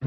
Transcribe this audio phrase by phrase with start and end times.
[0.00, 0.04] หั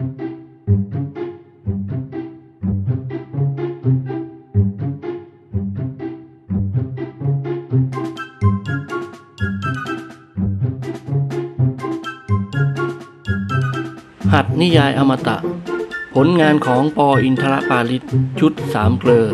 [14.43, 15.37] ดนิยายอมตะ
[16.16, 18.04] ผลงานของปออินทรปาลิต
[18.39, 19.28] ชุดสามเกลอ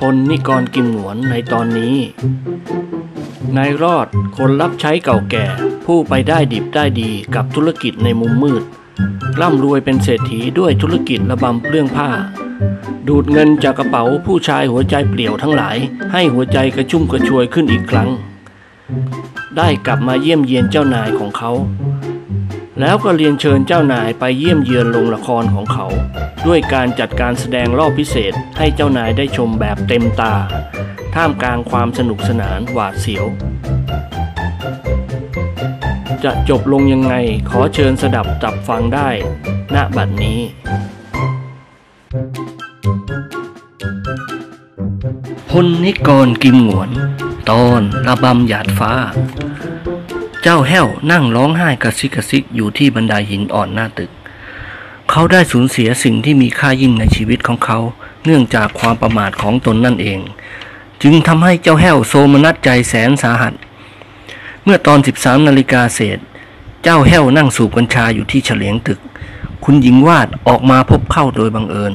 [0.00, 1.96] พลนิกรกิมหนวนในตอนนี้
[3.56, 4.06] นายรอด
[4.36, 5.46] คนรับใช้เก่าแก่
[5.86, 8.64] ผู้ไปได้ดิบได้ดีกับธุรกิจในมุมมืด
[9.40, 12.10] ร่ำรวยเป็นเศรษฐีด้วยธุรกิจระบำเปลื้องผ้า
[13.08, 15.76] ดูดเงินจากกระเป๋าผู้ชายหัวใจเปลี่ยวทั้งหลาย
[16.12, 18.10] ให้หัวใจกระชุ่มกระชวยขึ้นอีกครั้ง
[19.56, 21.50] ได้กลับมาเยี่ยมเยียนเจ้านายของเขา
[22.80, 25.86] แล้วก็เรียนเชิญเจ้านายไปเยี่ยมเยือนโรงละครของเขา
[26.46, 30.34] ด้วยการจัดการแสดงรอบพิเศษให้เจ้านายได้ชมแบบเต็มตา
[31.14, 33.26] ท่ามกลางความสนุกสนานหวาดเสียว
[36.24, 37.14] จะจบลงยังไง
[37.50, 39.08] ขอเชิญสดับจับฟังได้
[39.74, 40.40] ณบัดนี้
[45.50, 46.90] พลนิกรกิมหวน
[47.50, 48.92] ตอนระบำหยาดฟ้า
[50.42, 54.10] เจ้าแห้วนั่งร้องไห้กระซิกกระซิกอยู่ที่บันไดหินอ่อนหน้าตึก
[55.10, 57.78] เขาได้สูญเสียสิ่งที่มีค่ายิ่งในชีวิตของเขา
[58.24, 60.20] เนื่องจากความประมาทของตนนั่นเอง
[61.02, 63.54] จึงทำให้เจ้าแห้วโซมนัสใจแสนสาหัส
[64.64, 66.18] เมื่อตอน 13นาฬิกาเศษ
[66.82, 69.00] เจ้าแห้วนั่งสูบกัญชาอยู่ที่เฉลียงตึก
[69.64, 71.94] คุณหญิงวาดออกมาพบเข้าโดยบังเอิญ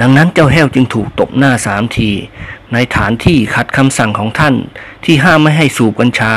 [0.00, 2.10] ดังนั้นเจ้าแห้วจึงถูกตบหน้าสามที
[2.72, 4.54] ในฐานที่ขัดคำสั่งของท่าน
[5.04, 6.34] ที่ห้ามไม่ให้สูบกัญชา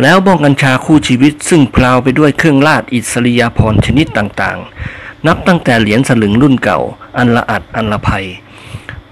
[0.00, 6.80] แล้วบ้องกัญชาคู่ชีวิตซึ่งพลาวไปด้วยเครื่องราชอิสริยาภรณ์ชนิดต่างๆ นับตั้งแต่เหรียญสลึงรุ่นเก่า
[7.18, 8.26] อันละอัดอันละภัย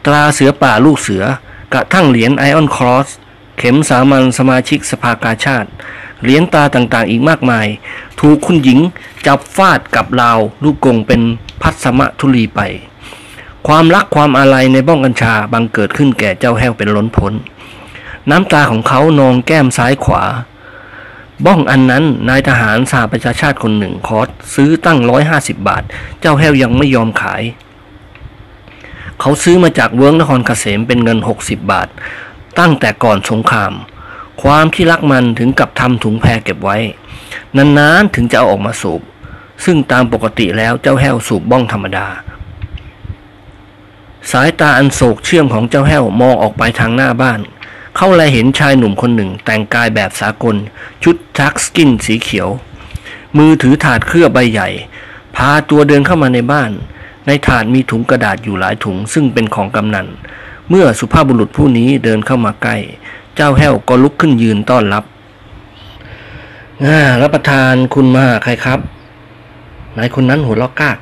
[0.05, 1.25] ตราเสือป่าลูกเสือ
[1.73, 3.09] กระทั่งเหรียญไอออนครอส
[3.65, 5.71] เข็มสามัญสมาชิกสภากาชาติ
[6.23, 7.67] เหรียญตาต่างๆ อีกมากมาย
[8.21, 8.79] ถูกคุณหญิง
[9.27, 11.21] จับฟาดกับราวลูกกงเป็น
[11.63, 12.61] พัสมะทุลีไป
[13.67, 17.33] ความรักความอาลัยในบ้องกัญชาบังเกิดขึ้นแก่เจ้าแห้วเป็นล้นพ้น
[18.31, 20.23] น้ำตาของเขานองแก้มซ้ายขวา
[21.47, 24.19] บ้องอันนั้นนายทหารสหประชาชาติคนหนึ่งขอ
[24.55, 25.83] ซื้อตั้งร้อยห้าสิบบาท
[26.21, 27.43] เจ้าแห้วยังไม่ยอมขาย
[29.21, 31.89] เขาซื้อมาจากเวิร์งนครเกษมเป็นเงินหกสิบบาท
[32.59, 33.73] ตั้งแต่ก่อนสงคราม
[34.43, 36.79] ความที่รักมันถึงกับทำถุงแพรเก็บไว้
[37.57, 39.03] นานๆถึงจะเอาออกมาสูบ
[39.65, 42.07] ซึ่งตามปกติแล้วเจ้าแห้วสูบบ้องธรรมดา
[44.31, 47.41] สายตาอันโศกเชื่อมของเจ้าแห้วมองออกไปทางหน้าบ้าน
[47.97, 50.57] เขาแลเห็นชายหนุ่มคนหนึ่งแต่งกายแบบสากล
[51.03, 52.49] ชุดทักสกินสีเขียว
[53.37, 54.69] มือถือถาดเครือใบใหญ่
[55.37, 56.71] พาตัวเดินเข้ามาในบ้าน
[57.27, 60.09] ในถาดมีถุงกระดาษอยู่หลายถุงซึ่งเป็นของกำนัน
[60.69, 62.77] เมื่อสุภาพบุรุษผู้นี้เดินเข้ามาใกล้
[63.37, 65.05] เจ้าแห้วก็ลุกขึ้นยืนต้อนรับ
[66.85, 68.81] อ่ารับประทานคุณมาใครครับ
[69.97, 70.99] นายคนนั้นหัวเราะกาก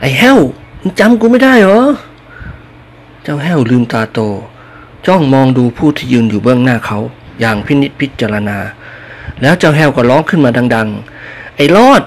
[0.00, 0.38] ไอ้แห้ว
[0.80, 1.80] มึงจำกูไม่ได้เหรอ
[3.22, 4.18] เจ้าแห้วลืมตาโต
[5.06, 6.98] จ้องมองดูผู้ที่ยืนอยู่เบื้องหน้าเขา
[7.40, 8.58] อย่างพินิจพิจารณา
[9.42, 10.88] แล้วเจ้าแห้วก็ร้องขึ้นมาดัง
[11.22, 12.02] ๆ ไอ้รอด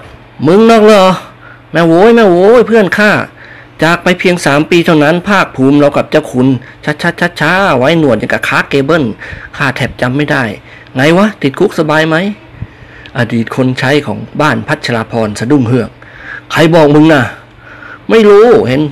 [0.46, 1.04] มึงนอกเหรอ
[1.72, 3.10] แม่โว้ยแม่โว้ยเพื่อนข้า
[3.82, 6.48] จากไปเพียงสามปีเท่านั้นภาคภูมิเรากับเจ้าคุณ
[6.84, 9.04] ช้าช้าช้าช้าๆไว้หนวดอย่างกับคาเกเบิล
[9.56, 10.42] ข้าแทบจำไม่ได้
[10.94, 12.16] ไงวะ ติดคุกสบายไหม
[13.18, 15.90] อดีตคนใช้ของบ้านพัชราพรสะดุ้งเฮือก
[16.52, 17.22] ใครบอกมึงน่ะ
[18.10, 18.82] ไม่รู้เห็น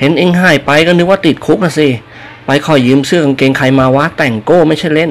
[0.00, 1.88] เห็นเองหายไปก็นึกว่าติดคุกนะสิ
[2.46, 5.10] ไปขอยืมเสื้อกางเกงใครมาวะแต่งโก้ไม่ใช่เล่น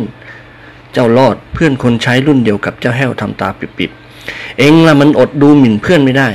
[0.94, 6.30] เจ้ารอดเพื่อนคนใช้รุ่นเดียวกับเจ้าแห้วทำตาปิบๆเองละมันอดดูหมิ่นเพื่อนไม่ได้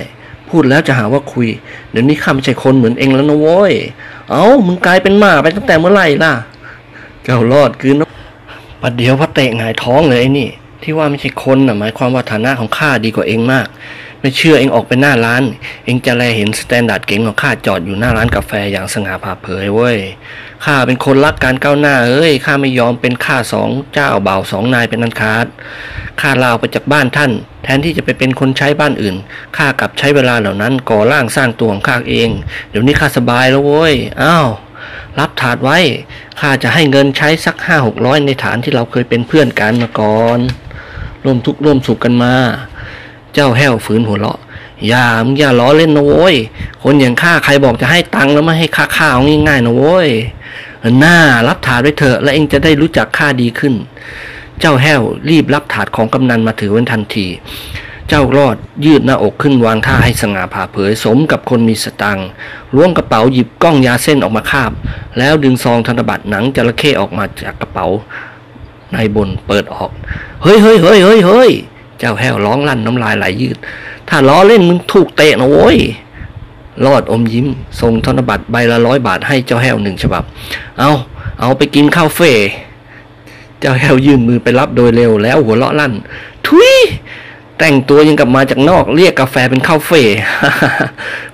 [0.52, 1.48] พูดแล้วจะหาว่าคุย
[1.90, 3.72] เดี๋ยวนี้ข้าไม่ใช่คนเหมือนเองแล้วนะโว้ย
[4.30, 6.32] เอ้ามึงกลายเป็นหมาไปตั้งแต่เมื่อไหร่ล่ะ
[7.24, 7.96] เจ้ารอดคืน
[8.82, 10.48] ประเดี๋ยวพระเตะหงายท้องเลยไอ้นี่
[10.82, 13.66] ที่ว่าไม่ใช่คนน่ะหมายความว่าฐานะของข้าดีกว่าเอ็งมาก
[14.20, 15.42] ไม่เชื่อเอ็งออกไปหน้าร้าน
[15.84, 19.98] เอ็งจะแลเห็นสแตนดาร์ดเก๋งของข้าจอดอยู่หน้าร้านกาแฟอย่างสง่าผ่าเผยเว้ย
[20.64, 25.46] ข้าเป็นคนรักการก้าวหน้าเอ้ยข้าไม่ยอมเป็นข้าสองเจ้าบ่าวสองนายเป็นอันขาด
[26.20, 27.30] ข้าลาออกไปจากบ้านท่าน
[27.64, 29.16] แทนที่จะไปเป็นคนใช้บ้านอื่น
[29.56, 32.28] ข้ากลับใช้เวลาเหล่านั้นก่อร่างสร้างตัวของข้าเอง
[32.70, 34.48] เดี๋ยวนี้ข้าสบายแล้วเว้ยอ้าว
[35.18, 35.78] รับถาดไว้
[36.40, 40.38] ข้าจะให้เงินใช้สักห้าหกร้อยในฐานที่เราเคยเป็นเพื่อนกันมาก่อน
[41.24, 42.34] ร่วมทุกข์ร่วมสุขกันมา
[43.34, 44.38] เจ้าแห้วฝืนหัวเราะ
[44.88, 46.34] อย่ามึงอย่าล้อเล่นนะโว้ย
[46.82, 50.08] คนอย่างข้าใครบอกจะให้ตังค์แล้วไม่ให้ค่าข้าวง่ายๆนะโว้ย
[51.00, 51.16] หน้า
[51.48, 53.74] รับถาดไว้เถอะ แล้วเองจะได้รู้จักข้าดีขึ้น
[54.60, 55.00] เจ้าแห้ว
[55.30, 57.26] รีบรับถาดของกำนันมาถือไว้ทันที
[58.08, 62.28] เจ้ารอดยืดหน้าอกขึ้นวางท่าให้สง่าผ่าเผยสมกับคนมีสตังค์
[62.74, 64.72] ล้วงกระเป๋าหยิบกล้องยาเส้นออกมาคาบ
[65.18, 67.86] แล้วดึงซองธนบัตรหนังจระเข้ออกมาจากกระเป๋า
[68.92, 69.90] ในบนเปิดออก
[70.42, 71.50] เฮ้ยเฮ้ยเฮ้ยเฮ้ยเฮ้ย
[71.98, 73.56] เจ้าแห้วร้องลั่นน้ำลายไหลยืด
[74.14, 75.78] ถ้าล้อเล่นมึงถูกเตะนะโว้ย
[76.86, 77.46] รอดอมยิ้ม
[77.80, 80.22] ส่งธนบัตรใบละร้อยบาทให้เจ้าแห้วหนึ่งฉบับ
[80.78, 80.90] เอา
[81.40, 82.32] เอาไปกินข้าวเฟ่
[83.60, 85.92] เจ้าแห้วยื่นมือไปรับโดยเร็วแล้วหัวเราะลั่น
[86.46, 86.74] ทุย
[87.58, 90.02] แต่งตัวยังกลับมาจากนอกเรียกกาแฟเป็นข้าวเฟ่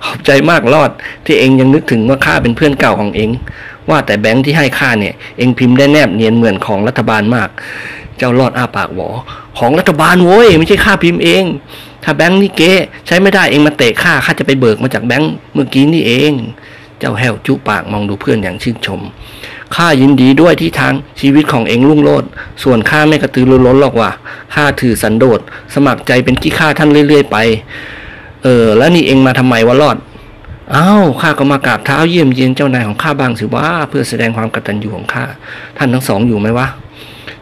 [0.03, 0.91] ขอบใจมากรอด
[1.25, 3.29] ที่เองยังนึกถึงว่าข้าเป็นเพื่อนเก่าของเอง
[3.89, 7.49] ว่าแต่แบงค์ที่ให้ข้าเนี่ย เองพิมพ์ได้แนบเนียนเหมือนของรัฐบาลมาก
[8.17, 9.09] เจ้ารอดอ้าปากหวอ
[9.59, 11.43] ของรัฐบาลโว้ยไม่ใช่ข้าพิมพ์เอง
[12.03, 12.73] ถ้าแบงค์นี่เก๊
[13.05, 16.33] ใช้ไม่ได้เองมาเตะข้าข้าจะไปเบิกมาจากแบงค์เมื่อกี้นี่เอง
[16.99, 19.01] เจ้าแห้วจุปากมองดูเพื่อนอย่างชื่นชม
[19.75, 22.29] ข้ายินดีด้วยที่ทางชีวิตของเองรุ่งโรจน์
[22.63, 24.09] ส่วนข้าไม่กระตือรือร้นหรอกว่า
[24.53, 25.39] ข้าถือสันโดษ
[25.73, 27.37] สมัครใจเป็นขี้ข้าท่านเรื่อย ๆ ไป
[28.43, 29.97] เออ แล้วนี่เองมาทำไมวะรอด
[30.75, 35.23] อ้าวข้าก็มากราบเท้าเยี่ยมเยียนเจ้านายของข้าบ้างสิว่าเพื่อแสดงความกตัญญูของข้า
[35.77, 36.67] ท่านทั้งสองอยู่ไหมวะ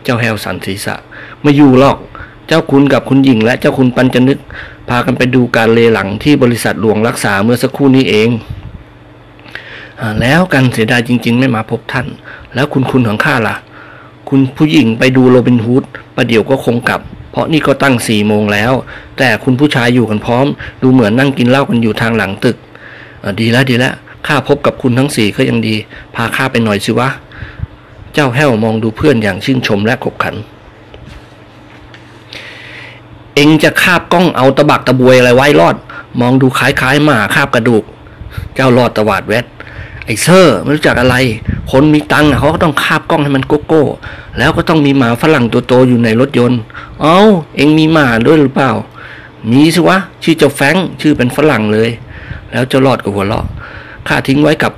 [0.04, 0.96] เจ้าแฮวสันศีรษะ
[1.42, 1.98] ไม่อยู่หรอก
[2.48, 4.40] เจ้าคุณกับคุณหญิงและเจ้าคุณปัญจนึก
[4.90, 8.30] พากันไปดูการเลหลังที่บริษัทหลวงรักษาเมื่อสักครู่นี้เอง
[10.02, 12.08] อแล้วกันเสียดายจริง ๆ ไม่มาพบท่าน
[12.56, 13.56] แล้วคุณคุณของข้าล่ะ
[14.30, 15.84] คุณผู้หญิงไปดูโรบินฮูด
[16.16, 17.02] ประเดี๋ยวก็คงกลับ
[17.32, 18.74] เพราะนี่ก็ตั้งสี่โมงแล้ว
[19.18, 20.46] แต่คุณผู้ชายอยู่กันพร้อม
[20.82, 22.58] ดูเหมือนนั่งกินเหล้ากันอยู่ทางหลังตึก
[23.40, 23.94] ดีแล้วดีแล้ว
[24.28, 25.76] ข้าพบกับคุณทั้งสี่ก็ยังดี
[26.16, 27.10] พาข้าไปหน่อยสิวะ
[28.14, 30.36] เจ้าแห้วมองดูเพื่อนอย่างชื่นชมและขบขัน
[33.38, 35.76] เองจะคาบกล้องเอาตะบักตะบวยอะไรไว้รอด
[36.20, 37.84] มองดูคล้ายๆหมาคาบกระดูก
[38.56, 39.46] เจ้ารอดตวาดแวด
[40.06, 41.16] ไอ้เซอร์ไม่รู้จักอะไร
[41.72, 43.84] คนมีตังค์อะเขาก็ต้องคาบกล้องให้มันโกโก้
[44.38, 46.60] แล้วก็ต้องมีหมาฝรั่งตัวโตอยู่ในรถยนต์
[47.02, 47.20] เอ้า
[47.56, 48.72] เองมีหมาด้วยหรือเปล่า
[49.52, 51.90] มีสิวะ ชื่อเจ้าแฟงชื่อเป็นฝรั่งเลย
[52.52, 53.46] แล้วเจ้ารอดก็หัวเราะ
[54.08, 54.72] ข้าทิ้งไว้กับ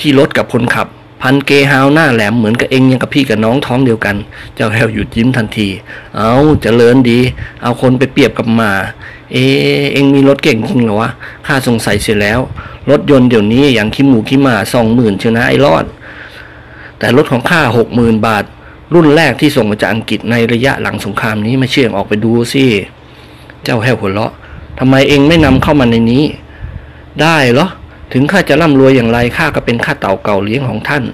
[0.00, 0.88] ที่รถกับคนขับ
[1.22, 4.16] พันเกฮาวหน้าแหลมเหมือนกับเองยังกับพี่กับน้องท้องเดียวกัน
[4.54, 5.68] เจ้าแฮวหยุดยิ้มทันที
[6.16, 7.18] เอาจเจริญดี
[7.62, 8.72] เอาคนไปเปรียบกับหมา
[9.32, 9.36] เอ
[9.92, 11.10] เองมีรถเก่งจริงเหรอวะ
[11.46, 12.40] ข้าสงสัยเสียแล้ว
[12.90, 15.84] รถยนต์เดี๋ยวนี้อย่างขี้หมูขี้หมาสองหมื่นเชียวนะไอ้รอด
[16.98, 18.44] แต่รถของข้าหกหมื่นบาท
[18.94, 22.64] รุ่นแรกที่ส่งมาจากอังกฤษในระยะหลังสงครามนี้ไม่เชื่อออกไปดูสิ
[23.64, 24.32] เจ้าแห้วหัวเราะ
[24.78, 26.24] ทำไมเองไม่นำเข้ามาในนี้
[27.20, 27.68] ได้เหรอ
[28.12, 31.04] ถึงข้าจะร่ำรวยอย่างไรข้าก็เป็นข้าเต่าเก่าเลี้ยงของท่าน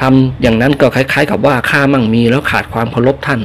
[0.00, 3.40] ทำอย่างนั้นก็คล้าย ๆ กับว่าข้ามั่งมีแล้วขาดความเคารพท่าน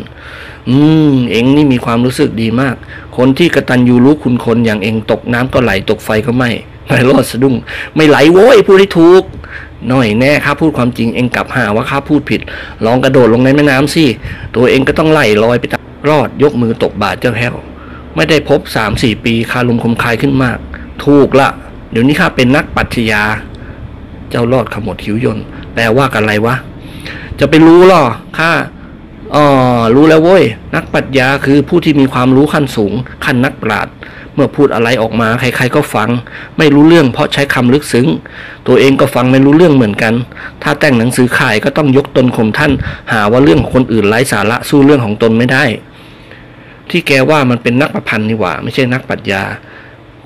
[0.69, 0.77] อื
[1.11, 2.75] ม เองนี่มีความรู้สึกดีมาก
[3.17, 6.51] คนที่กระตันยูรู้คุณคนอย่างเองตกน้ำก็ไหลตกไฟก็ไม่
[6.87, 7.55] ไม่รอดสะดุ้ง
[7.95, 9.23] ไม่ไหลโว้ยพูดให้ถูก
[9.91, 12.41] น้อยแน่ข้าพูดความจริงเองกลับหาว่าข้าพูดผิด
[12.85, 14.05] ลองกระโดดลงในแม่น้ำสิ
[14.55, 17.55] ตัวเองก็ต้องไหลลอยไปตามรอดยกมือตกบาทเจ้าแห้ว
[18.15, 20.57] ไม่ได้พบสามสี่ปีคาลุมคมคายขึ้นมาก
[21.05, 21.49] ถูกละ
[21.97, 23.23] ดี๋ยวนี้ข้าเป็นนักปรัชญา
[24.29, 25.39] เจ้ารอดขมวดหิวยน
[25.73, 26.55] แปลว่ากันอะไรวะ
[27.39, 28.03] จะไปรู้หรอ
[28.37, 28.51] ข้า
[29.35, 29.43] อ๋อ
[29.95, 30.43] รู้แล้วเว้ย
[30.75, 32.93] นักปรัชญาคือผู้ที่มีความรู้ขั้นสูง
[33.25, 33.93] ขั้นนักปราชญ์
[34.33, 36.09] เมื่อพูดอะไรออกมาใครๆก็ฟัง
[36.57, 38.07] ไม่รู้เรื่องเพราะใช้คำลึกซึ้ง
[38.67, 40.13] ตัวเองก็ฟังไม่รู้เรื่องเหมือนกัน
[40.63, 42.71] ถ้าแต่งหนังสือขายก็ต้องยกตนข่มท่าน
[43.11, 45.63] หาว่าเรื่องของคนอื่นไร้สาระสู้เรื่องของตนไม่ได้
[46.89, 49.43] ที่แกว่ามันเป็นนักประพันธ์นี่หว่า ไม่ใช่นักปรัชญา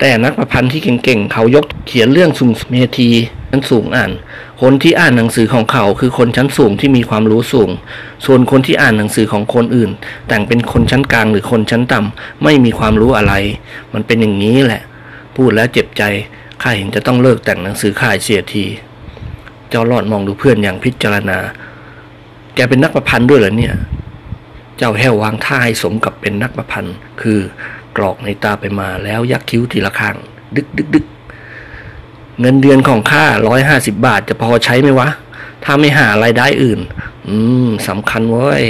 [0.00, 3.08] แต่นักประพันธ์ที่เก่งๆ เขายกเขียนเรื่องสูงเมธี
[3.50, 4.12] ชั้นสูงอ่าน
[4.62, 7.70] คนที่อ่านหนังสือของเขาคือคนชั้นสูงที่มีความรู้สูง
[8.26, 9.90] ส่วนคนที่อ่านหนังสือของคนอื่น
[10.28, 13.34] แต่งเป็นคนชั้นกลางหรือคนชั้นต่ำไม่มีความรู้อะไร
[13.94, 14.82] มันเป็นอย่างนี้แหละ
[15.36, 16.02] พูดแล้วเจ็บใจ
[16.62, 18.64] ข้าเห็นจะต้องเลิกแต่งหนังสือขายเสียที
[19.70, 21.38] เจ้ารอดมองดูเพื่อนอย่างพิจารณา
[22.54, 23.74] แกเป็นนักประพันธ์ด้วยเหรอเนี่ย
[24.78, 27.38] เจ้าแห้ววางท่าให้สมกับเป็นนักประพันธ์ คือ
[27.96, 30.16] กรอกในตาไปมาแล้วยักคิ้วทีละข้าง
[30.56, 31.06] ดึกดึกดึก
[32.40, 35.08] เงินเดือนของข้าร้อยห้าสิบาทจะพอใช้ไหมวะ
[35.64, 36.80] ถ้าไม่หารายได้อื่น
[37.28, 38.64] อืมสำคัญเว้ย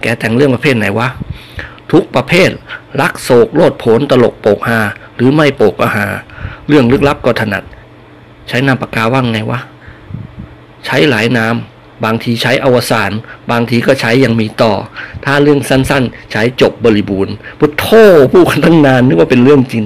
[0.00, 1.08] แกแต่งเรื่องประเภทไหนวะ
[1.92, 2.50] ทุกประเภท
[3.00, 4.80] รักโศกโลดโผนตลกโปกฮา
[5.16, 6.06] หรือไม่โปกก็หา
[6.68, 7.64] เรื่องลึกลับก็ถนัด
[8.48, 9.60] ใช้นามปากกาว่างไงวะ
[10.86, 11.54] ใช้หลายนาม
[12.04, 13.10] บางทีใช้อวสาน
[13.50, 14.72] บางทีก็ใช้ยังมีต่อ
[15.24, 17.86] ถ้าเรื่องสั้นๆ ใช้จบบริบูรณ์พุทโธ
[18.32, 19.84] พูดกันตั้งนานนึกว่าเป็นเรื่องจริง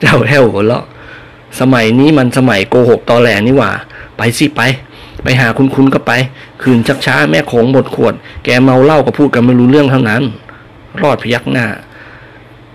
[0.00, 0.84] เจ้าแห้วหัวเราะ
[1.60, 3.70] สมัยนี้มันสมัยโกหกตอแหลนี่หว่า
[4.16, 4.60] ไปสิไป
[5.22, 6.12] ไปหาคุณคุณก็ไป
[6.62, 8.14] คืนชักช้าแม่โขงหมดขวด
[8.44, 10.22] แกเมาเหล้าก็พูดกันไม่รู้เรื่องเท่านั้น
[11.00, 11.66] รอดพยักหน้า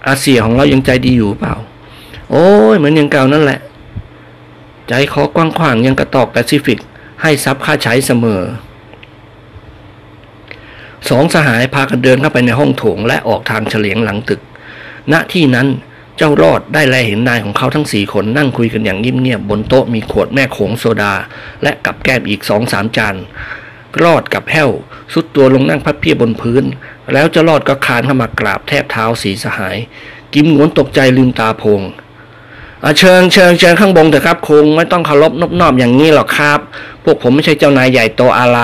[0.08, 1.54] อาเซียของเรายังใจดีอยู่เปล่า
[2.32, 3.60] โอ้ยเหมือนย่างเก่านั่นแหละ
[4.88, 6.80] ใจคอกว้างขวางยังกระตอกแปซิฟิก
[7.22, 8.42] ให้ซับค่าใช้เสมอ
[11.10, 14.42] สองสหายพากันเดินเข้าไปในห้องโถงและออกทางเฉลียงหลังตึก
[15.12, 15.68] ณที่นั้น
[16.18, 21.14] เจ้ารอดได้แลเห็นนายของเขาทั้งสี่คนนั่งคุยกันอย่างเงียบๆบนโต๊ะมีขวดแม่โขงโซดา
[21.64, 23.16] และกับแก้มอีกสองสามจาน
[24.04, 24.70] รอดกับแห้ว
[25.14, 26.64] สุดตัวลงนั่งพับเพียบบนพื้น
[27.14, 29.78] แล้วเจ้ารอดก็คานเข้ามากราบแทบเท้าสีสหาย
[30.34, 31.82] กิมงวนตกใจลืมตาพง
[33.00, 36.60] เชิญเชิญเชิญข้างบนเถอะครับคงไม่ต้องเคารพนบนอบอย่างนี้หรอกครับ
[37.04, 38.60] พวกผมไม่ใช่เจ้านายใหญ่โตอะไร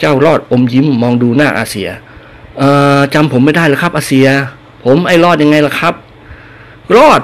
[0.00, 1.88] เจ้ารอดอมยิ้มมองดูหน้าอาเซีย
[2.58, 4.26] เอ่อจำผมไม่ได้หรอครับอาเซีย
[4.84, 5.94] ผมไอ้รอดยังไงล่ะครับ
[6.96, 7.20] รอด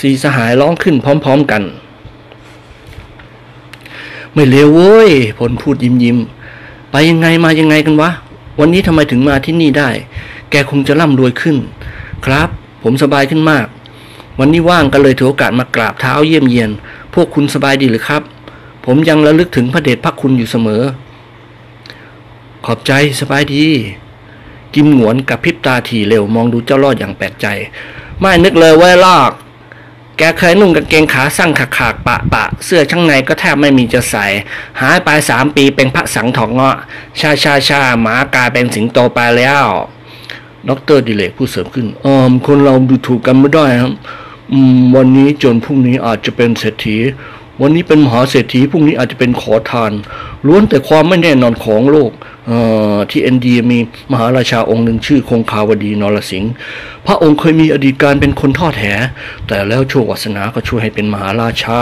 [0.00, 1.62] สีสหายร้องขึ้นพร้อม ๆกัน
[4.34, 6.18] ไม่เลวเว้ยผลพูดยิ้มยิ้ม
[6.90, 8.10] ไปยังไงมายังไงกันวะ
[8.60, 9.88] วันนี้ทำไมถึงมาที่นี่ได้
[10.50, 11.56] แกคงจะร่ำรวยขึ้น
[12.26, 12.48] ครับ
[12.82, 13.66] ผมสบายขึ้นมาก
[14.38, 16.70] วันนี้ว่างก็เลยถือโอกาสมากราบเท้าเยี่ยมเยียน
[17.14, 18.22] พวกคุณสบายดีหรือครับ
[18.84, 20.82] ผมยังระลึกถึงพระเดชพระคุณอยู่เสมอ
[22.64, 23.66] ขอบใจสบายดี
[24.74, 27.46] กิมหงวนกับพริบตาถี่เร็วมองดูเจ้ารอดอย่างแปลกใจ
[28.20, 29.30] ไม่นึกเลยว่าลอก
[30.18, 34.24] แกเคยนุ่งกางเกงขาสั้นขาขากๆปะปะ เสื้อข้างในก็แทบไม่มีจะใส่
[34.80, 36.76] หายไปสามปีเป็นพระสังถอกเงาะ
[37.20, 39.64] ชาชาชาหมากลายเป็นสิงโตไปแล้ว
[40.68, 43.92] ดอกเตอร์ดิเรกพูดเสริมขึ้นเออคนเราดูถูกกันไม่ได้ครับ
[44.94, 46.96] วันนี้จนพรุ่งนี้อาจจะเป็นเศรษฐี
[47.62, 49.92] วันนี้เป็นมหาเศรษฐีพรุ่งนี้อาจจะเป็นขอทาน
[50.46, 52.12] ล้วนแต่ความไม่แน่นอนของโลก
[53.10, 53.78] ที่อินเดียมี
[54.12, 56.52] มหาราชาองค์หนึ่งชื่อคงคาวดีนรสิงห์
[57.06, 58.84] พระองค์เคยมีอดีตกาลเป็นคนทอดแห
[59.46, 61.80] แต่แล้วโชควาสนาก็ช่วยให้เป็นมหาราชา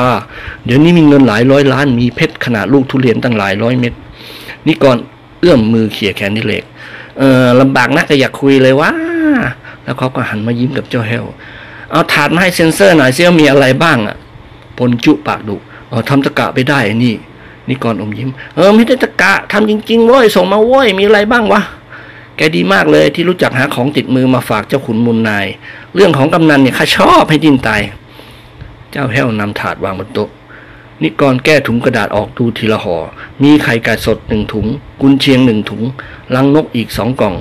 [0.64, 3.92] เดี๋ยวนี้มีเงินหลายร้อยล้านมีเพชรขนาดลูกทุเรียนตั้งหลายร้อยเม็ด
[4.66, 4.96] นี่ก่อน
[5.40, 6.64] เอื้อมมือเขี่ยแขนนิเลก
[7.18, 8.90] เออลำบากนักก็อยากคุยเลยว่า
[9.84, 11.24] แล้วเขาก็หันมายิ้มกับเจ้าแฮว
[11.90, 14.16] เอาถาดมาให้เซ็นเซอร์หน่อยซิว่ามีอะไรบ้างอะ
[14.82, 15.56] พลจุปากดุ
[15.88, 17.14] เออทำตะกะไปได้ไอ้นี่
[17.68, 21.62] นี่ก่อนอมยิ้ม เออไม่ได้ตะกะทำจริงๆเว้ยส่งมาเว้ยมีอะไรบ้างวะ
[22.36, 25.46] แกดีมากเลยที่รู้จักหาของติดมือมาฝากเจ้าขุนมูลนาย
[25.94, 27.82] เรื่องของกำนันเนี่ยข้าชอบให้ดิ้นตาย
[28.90, 30.28] เจ้าแห้วนำถาดวางบนโต๊ะ
[31.02, 32.96] นิกรแก้ถุงกระดาษออกดูทีละห่อ
[33.42, 34.66] มีไข่ไก่สดหนึ่งถุง
[35.00, 35.82] กุนเชียงหนึ่งถุง
[36.34, 37.34] รังนกอีกสองกล่อง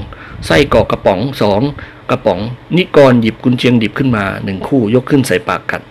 [0.45, 1.61] ไส้กรอกกระป๋องสอง
[2.09, 2.39] กระป๋อง
[2.77, 5.81] นิกรหยิบกุนเชียงดิบขึ้นมาหนึ่งคู่ยกขึ้นใส่ปากกัด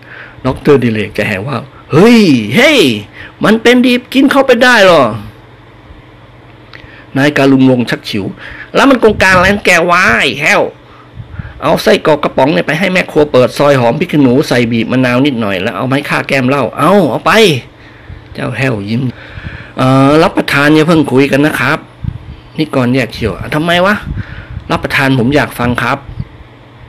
[0.46, 1.56] ดอกเตอร์ดิเรกจะแหวว่า
[1.92, 2.20] เฮ้ย
[2.56, 2.78] เฮ้ย
[3.44, 5.02] มันเป็นดิบกินเข้าไปได้หรอ
[7.16, 8.24] นายการุณวงศ์ชักฉิว
[8.74, 10.62] แล้วมันกงการอะไรของแกวายแฮว
[11.62, 17.32] เอาไส้กรอกกระป๋องเนี่ยไปให้แม่ครัวเปิดซอยหอมพริกขี้หนูใส่บีบมะนาวนิดหน่อยแล้วเอามาให้ข้าแกล้มเหล้าเอาเอาไป
[18.34, 19.02] เจ้าแห้วยิ้ม
[19.78, 21.78] เออรับประทานอย่าเพิ่งคุยกันนะครับ
[22.58, 23.94] นี่ก่อนแยกเชียวอะทำไมวะ
[24.70, 25.98] รับประทานผมอยากฟังครับ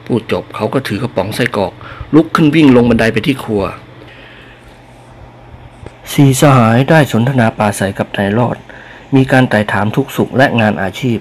[0.06, 1.74] พูดจบเขาก็ถือกระป๋องไส้กรอก
[2.16, 3.64] ลุกขึ้นวิ่งลงบันไดไปที่ครัว
[6.14, 8.58] สีสหายได้สนทนาปราศัยกับนายรอด
[9.16, 11.18] มีการไต่ถามทุกสุขและงานอาชีพ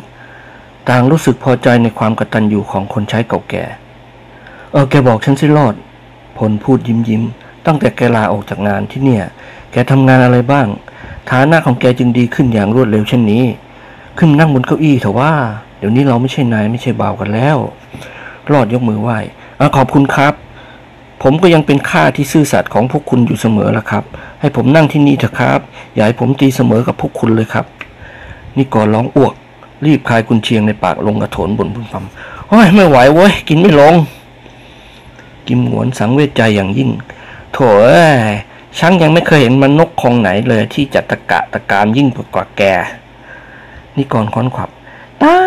[0.89, 3.65] ต่างรู้สึกพอใจในความกตัญญูของคนใช้เก่าแก่
[4.73, 5.75] เออแกบอกฉันสิรอด
[6.39, 7.23] พลพูดยิ้มยิ้ม
[7.67, 9.25] ตั้งแต่แกลาออกจากงานที่เนี่ย
[9.73, 10.67] แกทำงานอะไรบ้าง
[11.31, 13.45] ฐานะของแกจึงดีขึ้นอย่างรวดเร็วเช่นนี้
[14.19, 15.33] ขึ้นนั่งบนเก้าอี้เถอะว่า
[15.79, 17.57] เดี๋ยวนี้เราไม่ใช่นายไม่ใช่บ่าวกันแล้ว
[18.53, 19.19] รอดยกมือไหว้
[19.61, 20.35] อขอบคุณครับ
[21.23, 24.05] ผมก็ยังเป็นข้าที่ซื่อสัตย์ของพวกคุณอยู่เสมอละครับ
[24.41, 25.61] ให้ผมนั่งที่นี่เถอะครับ
[25.95, 27.67] อย่าให้ผมตีเสมอกับพวกคุณเลยครับ
[28.57, 29.33] นี่ก่อนร้องอ้วก
[29.87, 33.95] รีบคายกุนเชียงในปากลงกระโถนบนพึ่งพำโอ้ยไม่ไหวเว้ย กินไม่ลง
[35.49, 36.91] กิมหวนสังเวชใจอย่างยิ่ง
[37.53, 38.33] โถเอ้ย
[38.79, 42.63] ช่างยังไม่เคยเห็นมันนกคองไหนเลยที่จะตะกะตะการยิ่งกว่าแก
[43.97, 44.71] นี่ก่อนค้อนขวับ
[45.23, 45.39] ตา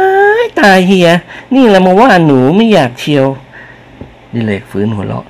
[0.41, 1.09] ยตายเฮีย
[1.55, 3.25] นี่แหละมาว่าหนูไม่อยากเชียว
[4.33, 5.25] ดิเลกฟื้นหัวเราะ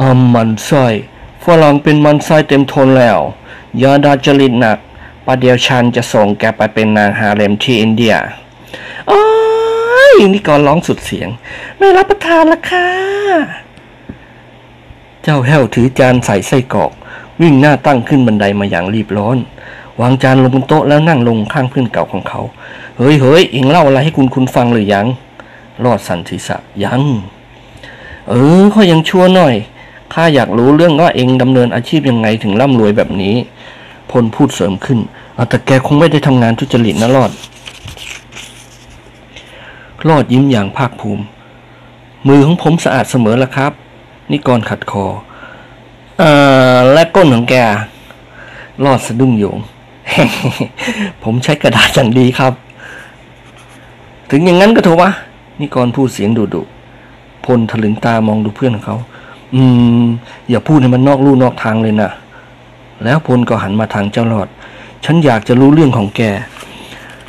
[0.00, 0.86] ออมันไส้
[1.44, 3.18] ฝรั่งเป็นมันไส้เต็มทนแล้ว
[3.82, 4.78] ยาดาจริตหนัก
[5.26, 8.14] ประเดี๋ยวฉันจะส่งแกไปเป็นนางฮาเร็มที่อินเดีย
[9.08, 9.22] โอ้
[10.10, 11.28] ยนี่ก่อนร้องสุดเสียง
[11.78, 12.88] ไม่รับประทานละค่ะ
[15.22, 16.92] เจ้าแห้วถือจานใส่ไส้กรอก
[17.40, 19.38] วิ่งหน้าตั้งขึ้นบันไดมาอย่างรีบร้อน
[20.00, 22.40] วางจานลงบนโต๊ะแล้วนั่งลงข้างเพื่อนเก่าของเขา
[22.96, 25.06] เฮ้ยเฮ้ยเอ็งเล่าอะไรให้คุณคุณฟังหรือยัง
[25.84, 27.02] รอดสันศีรษะยัง
[28.28, 29.54] เออเขายังชั่วหน่อย
[30.12, 33.34] ข้าอยากรู้เรื่องว่าเองดำเนินอาชีพยังไงถึงร่ำรวยแบบนี้
[34.10, 34.98] พลพูดเสริมขึ้น
[35.34, 37.30] เอาแต่แกคงไม่ได้ทำงานทุจริตนะรอด
[40.08, 41.22] รอดยิ้มอย่างภาคภูมิ
[42.28, 43.72] มือของผมสะอาดเสมอละครับ
[44.30, 45.06] นี่กรขัดคอ
[46.18, 46.30] เอ่
[46.76, 47.54] อและก้นของแก
[48.84, 49.58] รอดสะดุ้งโยง
[51.24, 52.52] ผมใช้กระดาษอย่างดีครับ
[54.30, 55.10] ถึงอย่างนั้นก็เถอะวะ
[55.60, 56.62] นี่กรพูดเสียงดุดุ
[57.44, 58.96] พลถลึงตามองดูเพื่อนของเขา
[59.54, 59.62] อื
[60.02, 60.04] ม
[60.50, 62.10] อย่าพูดให้มันนอกลู่นอกทางเลยนะ
[63.04, 64.48] แล้วพลก็หันมาทางเจ้ารอด
[65.04, 66.20] ฉันอยากจะรู้เรื่องของแก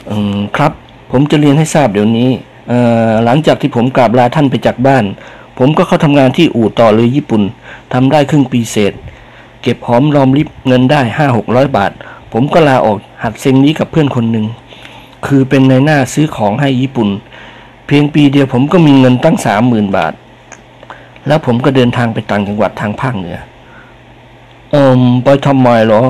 [0.09, 0.71] อืมครับ
[1.11, 2.29] ผมจะเรียนให้ทราบเดี๋ยวนี้
[2.67, 5.03] เอ่อหลังจากที่ผมกราบลาท่านไปจากบ้าน
[5.57, 7.41] ผมก็เข้าทำงานที่อู่ต่อเลยญี่ปุ่น
[7.93, 8.93] ทำได้ครึ่งปีเศษ
[9.61, 11.91] เก็บหอมรอมริบเงินได้ห้าหกร้อยบาท
[12.33, 14.45] ผมก็ลาออกหัดเซ็งนี้กับเพื่อนคนหนึ่ง
[15.25, 17.09] คือเป็นในหน้าซื้อของให้ญี่ปุ่น
[17.88, 20.13] เพียงปีเดียวผมก็มีเงินตั้งสามหมื่นบาท
[21.29, 23.38] แล้วผมก็เดินทางไปต่างจังหวัดทางภาคเหนือ
[24.71, 26.01] เอิมไปทำไมเหรอ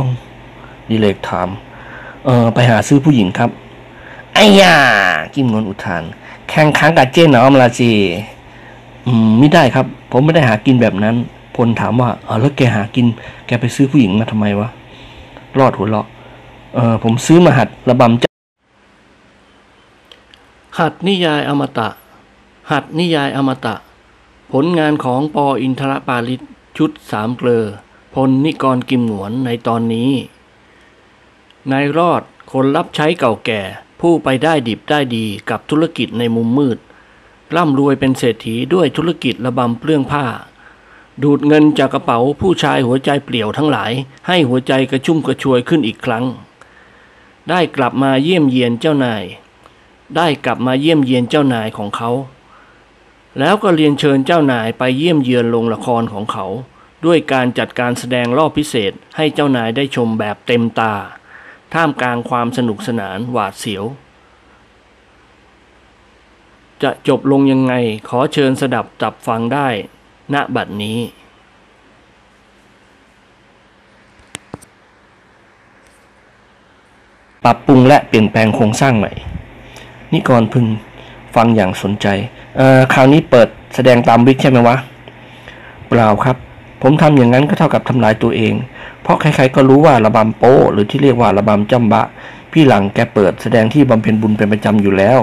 [0.89, 1.47] ดิเลกถาม
[2.25, 3.49] เออไปหาซื้อผู้หญิงครับ
[4.33, 4.75] ไอ้ยา
[5.33, 6.03] กิมงนอุทาน
[6.49, 7.91] แข่งขันกับเจ้หนอมลาจี
[9.05, 11.15] อืมไม่ได้ครับ ผมไม่ได้หากินแบบนั้น
[11.55, 13.05] พลถามว่าเออแล้วแกหากิน
[13.47, 14.69] แกไปซื้อผู้หญิงมาทำไมวะ
[15.59, 16.07] รอดหัวเราะ
[16.75, 18.31] เออผมซื้อมาหัดระบำเจ้า
[20.79, 21.87] หัดนิยายอมตะ
[22.71, 23.75] หัดนิยายอมตะ
[24.51, 26.41] ผลงานของปออินทรปาลิต
[26.77, 27.65] ชุดสามเกลอ
[28.13, 30.11] พลนิกรกิมหนวนในตอนนี้
[31.71, 33.61] นายรอดคนรับใช้เก่าแก่
[33.99, 36.77] ผู้ไปได้ดิบได้ดีกับธุรกิจในมุมมืด
[37.55, 40.25] ร่ำรวยเป็นเศรษฐีด้วยธุรกิจระบำเปลื้องผ้า
[41.23, 43.91] ดูดเงินจากกระเป๋าผู้ชายหัวใจเปลี่ยวทั้งหลาย
[44.27, 46.25] ให้หัวใจกระชุ่มกระชวยขึ้นอีกครั้ง
[47.49, 49.23] ได้กลับมาเยี่ยมเยียนเจ้านาย
[50.15, 52.09] ได้กลับมาเยี่ยมเยียนเจ้านายของเขา
[53.39, 56.45] แล้วก็เรียนเชิญเจ้านายไปเยี่ยมเยือนโรงละครของเขา
[57.05, 60.93] ด้วยการจัดการแสดงรอบพิเศษให้เจ้านายได้ชมแบบเต็มตา
[61.73, 63.85] ท่ามกลางความสนุกสนานหวาดเสียว
[66.83, 67.73] จะจบลงยังไง
[68.09, 69.67] ขอเชิญสดับจับฟังได้
[70.33, 70.99] ณบัดนี้
[77.43, 79.11] ปรับปรุงและเปลี่ยนแปลงโครงสร้างใหม่
[80.11, 80.65] นิกรพึง
[81.35, 82.07] ฟังอย่างสนใจ
[82.93, 84.77] คราวนี้เปิดแสดงตามวิกใช่ไหมวะ
[85.87, 86.37] เปล่าครับ
[86.81, 88.53] ผมทำอย่างนั้นก็เท่ากับทำลายตัวเอง
[89.03, 92.03] เพราะใครๆก็รู้ว่าระบำโป้หรือที่เรียกว่าระบำจำบะ
[92.51, 95.19] พี่หลังแกเปิดแสดงที่บำเพ็ญบุญเป็นประจำอยู่แล้ว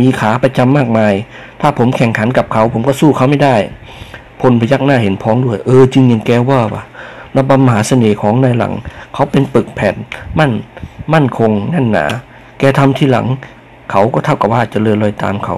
[0.00, 1.14] มีขาประจำมากมาย
[1.60, 3.56] ถ้าผมแข่งขันกับเขาผมก็สู้เขาไม่ได้
[4.40, 6.82] พลพยักหน้าเห็นพ้องด้วย เออจริงอย่างแกว่าว่ะ
[7.36, 8.72] ระบำมหาเสน่ห์ของนายหลัง
[9.14, 9.94] เขาเป็นปึกแผ่น
[10.38, 10.50] มั่น
[11.12, 12.04] มั่นคงแน่นหนา
[12.58, 13.26] แกทำทีหลัง
[13.90, 15.56] เขาก็เท่ากับว่าจะเลื่อนลอยตามเขา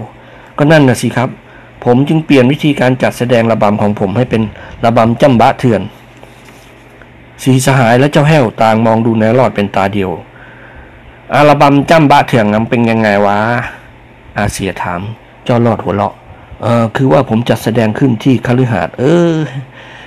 [0.59, 1.29] ก็นั่นนะสิครับ
[1.85, 4.43] ผมจึงเปลี่ยนวิธีการจัดแสดงระบำของผมให้เป็น
[4.85, 5.83] ระบำจำบะเถื่อน
[7.43, 10.11] สีสหายและเจ้าแห้วต่างมองดูนายรอดเป็นตาเดียว
[11.35, 13.39] อาระบำจำบะเถื่อนนั้นเป็นยังไงวะ
[14.37, 15.01] อาเสียถาม
[15.45, 16.15] เจ้ารอดหัวเราะ
[16.63, 19.37] เออคือว่าผมจัดแสดงขึ้นที่คฤหาสน์เออ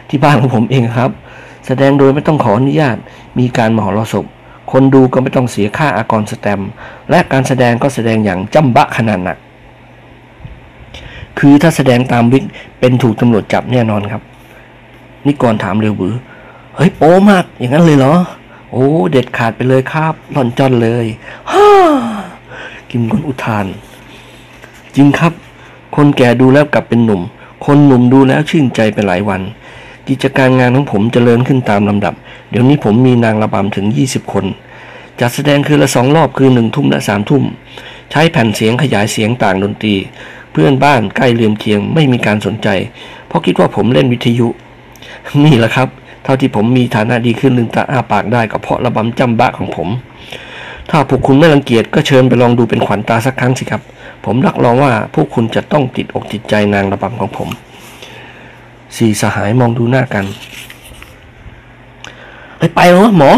[0.09, 1.11] ที่บ้านของผมเองครับ
[1.67, 2.97] แสดงโดยไม่ต้องขออนุญาต
[3.39, 4.25] มีการมหรสพ
[4.73, 6.61] คนดูก็ไม่ต้องเสียค่าอากรสแตม
[7.09, 9.37] และการแสดงก็แสดงอย่างจำบะขนาดหนัก
[11.39, 12.43] คือถ้าแสดงตามวิก
[12.79, 14.21] เป็นถูกตำรวจจับแน่นอนครับ
[15.25, 16.15] นิกรถามเร็วบือ
[16.75, 18.13] เฮ้ยโป้มากอย่างนั้นเลยเหรอ
[18.71, 21.05] โอ้เด็ดขาดไปเลยครับหล่อนจอนเลย
[21.51, 21.67] ฮ่า
[22.89, 23.65] กิมกนอุทาน
[24.95, 25.33] จริงครับ
[25.95, 27.21] คนแก่ดูแล้วกลับเป็นหนุ่ม
[27.65, 29.41] คนหนุ่มดูแล้วชื่นใจไปหลายวัน
[30.09, 32.13] กิจการงานของผมจเจริญขึ้นตามลำดับ
[32.49, 34.45] เดี๋ยวนี้ผมมีนางระบำถึง 20 คน
[35.19, 37.43] จัดแสดงคืนละสองรอบคือหนึ่งทุ่มและสามทุ่ม
[38.11, 39.95] ใช้แผ่นเสียงขยายเสียงต่างดนตรี
[40.51, 42.67] เพื่อนบ้านใกล้เรือนเคียงไม่มีการสนใจ
[43.27, 44.47] เพราะคิดว่าผมเล่นวิทยุ
[45.45, 45.87] นี่แหละครับ
[46.23, 49.89] เท่าที่ผมมีฐานะดีขึ้นลืมตาอ้าปากได้ก็เพราะระบำจำบะของผม
[50.89, 53.81] ถ้าพวกคุณไม่รังเกียจก็เชิญไปลองดูเป็นขวัญตาสักครั้งสิครับ
[54.25, 57.49] ผมรับรองว่าพวกคุณจะต้องติดอกติดใจนางระบำของผม
[58.97, 60.25] สี่สหายมองดูหน้ากัน
[62.57, 63.31] ไปไปเหรอหมอ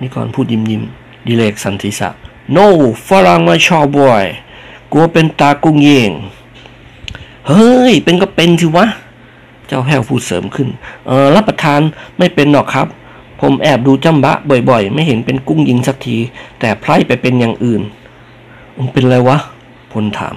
[0.00, 0.82] นี่ก่อนพูดยิ้มยิ้ม
[1.26, 2.08] ดิเลกสันติษะ
[2.56, 2.66] no
[3.08, 4.26] ฝรั่งมาชอบบอย
[4.92, 6.12] กลัวเป็นตากุ้งเยง
[7.48, 8.86] เฮ้ย เป็นก็เป็นสิวะ
[9.66, 10.68] เจ้าแห้วพูดเสริมขึ้น
[11.06, 11.80] เออรับประทาน
[12.18, 12.86] ไม่เป็นหรอกครับ
[13.40, 14.32] ผมแอบดูจำบะ
[14.70, 16.16] บ่อยๆ ไม่เห็นเป็นกุ้งยิงสักที
[16.60, 17.82] แต่ไพร่ไปเป็นอย่างอื่น
[18.76, 19.38] มันเป็นอะไรวะ
[19.92, 20.34] พลถาม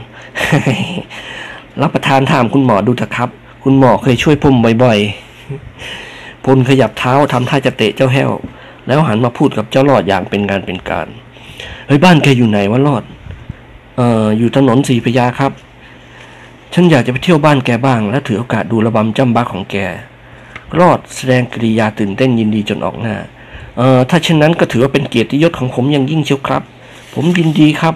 [1.81, 3.29] รับประทานถามคุณหมอดูเถอะครับ
[3.63, 8.31] คุณหมอเคยช่วยผมบ่อยๆพลขยับเท้าทำท่าจะเตะเจ้าแห้ว
[8.87, 11.07] แล้วหันมาพูดกับเจ้ารอดอย่างเป็นงานเป็นการ
[11.87, 13.03] เฮ้ยบ้านแกอยู่ไหนวะรอด
[13.97, 15.51] เอ่ออยู่ถนนสีพยาครับ
[16.73, 19.75] ฉันอยากจะไปเที่ยวบ้านแกบ้าง และถือโอกาสดูระบำจำบักของแก
[20.79, 23.15] รอดแสดงกริยาตื่นเต้นยินดีจนออกหน้า
[23.77, 26.63] เอ่อถ้าเช่นนั้นก็ถือว่าเป็นเกียรติยศของผมอย่างยิ่งเชียวครับ
[27.13, 27.95] ผมยินดีครับ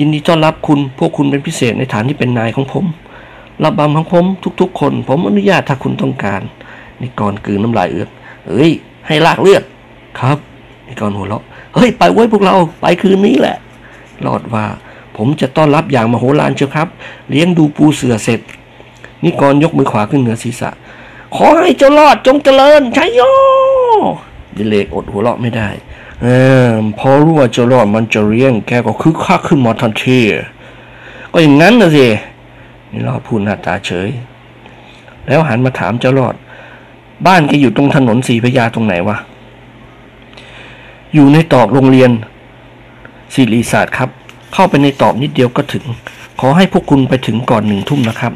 [0.00, 2.84] ยินดีต้อนรับคุณ พวกคุณเป็นพิเศษในฐานที่เป็นนายของผม
[3.64, 4.24] ระบบำของผม
[4.60, 6.42] ทุกๆ คน ผมอนุญาตถ้าคุณต้องการ
[7.00, 8.08] นี่ก่อนกืนน้ำลายเอือก
[8.48, 8.70] เฮ้ย
[9.06, 9.62] ให้ลากเลือด
[10.20, 10.38] ครับ
[10.86, 11.42] นี่ก่อนหัวเราะ
[11.74, 13.56] เฮ้ย ไปไว้พวกเราไปคืนนี้แหละ
[14.26, 14.64] รอดว่า
[15.16, 16.88] ผมจะต้อนรับอย่างมโหฬารเชียวครับ
[17.30, 18.40] เลี้ยงดูปูเสือเสร็จ
[19.24, 20.70] นี่ก่อนยกมือขวาขึ้นเหนือศีรษะ
[21.36, 23.20] ขอให้เจ้ารอดจงเจริญชัยโย
[24.56, 25.68] ดิเลกอดหัวเราะไม่ได้
[26.22, 26.26] เอ
[26.70, 30.20] อพอรู้ว่าเจ้ารอดมันจะเลี้ยงแกก็คึกคักขึ้นมาทันที
[31.32, 32.06] ก็อย่างนั้นนะสิ
[32.90, 34.08] นี่รอดพูดหน้าตาเฉย
[35.26, 36.34] แล้วหันมาถามเจ้ารอด
[37.26, 39.16] บ้านแกอยู่ตรงถนนสีพยาตรงไหนวะ
[41.14, 42.10] อยู่ในตอกโรงเรียน
[43.34, 44.10] ศิริศาสตร์ครับ
[44.52, 45.84] เข้าไปในตอกนิดเดียวก็ถึง
[46.40, 48.32] ขอให้พวกคุณไปถึงก่อนหนึ่งทุ่มนะครับ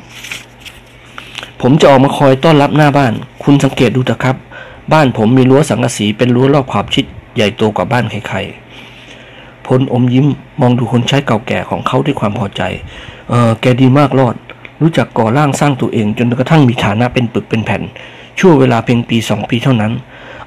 [1.60, 3.12] ผมจะออกมาคอยต้อนรับหน้าบ้าน
[3.44, 4.36] คุณสังเกตดูเถอะครับ
[4.92, 10.26] บ้านผมมีรั้วสังกะสีเป็นรั้วรอบขอบชิดใหญ่โตกว่าบ้านใครๆพลอมยิ้ม
[10.60, 12.62] มองดูคนใช้เก่าแก่ของเขาด้วยความพอใจ
[13.30, 14.34] เออแกดีมากรอด
[14.80, 17.82] รู้จักก่อร่างสร้างตัวเอง จนกระทั่งมีฐานะเป็นปึกเป็นแผ่น
[18.38, 19.92] ช่วงเวลาเพียงปีสองปีเท่านั้น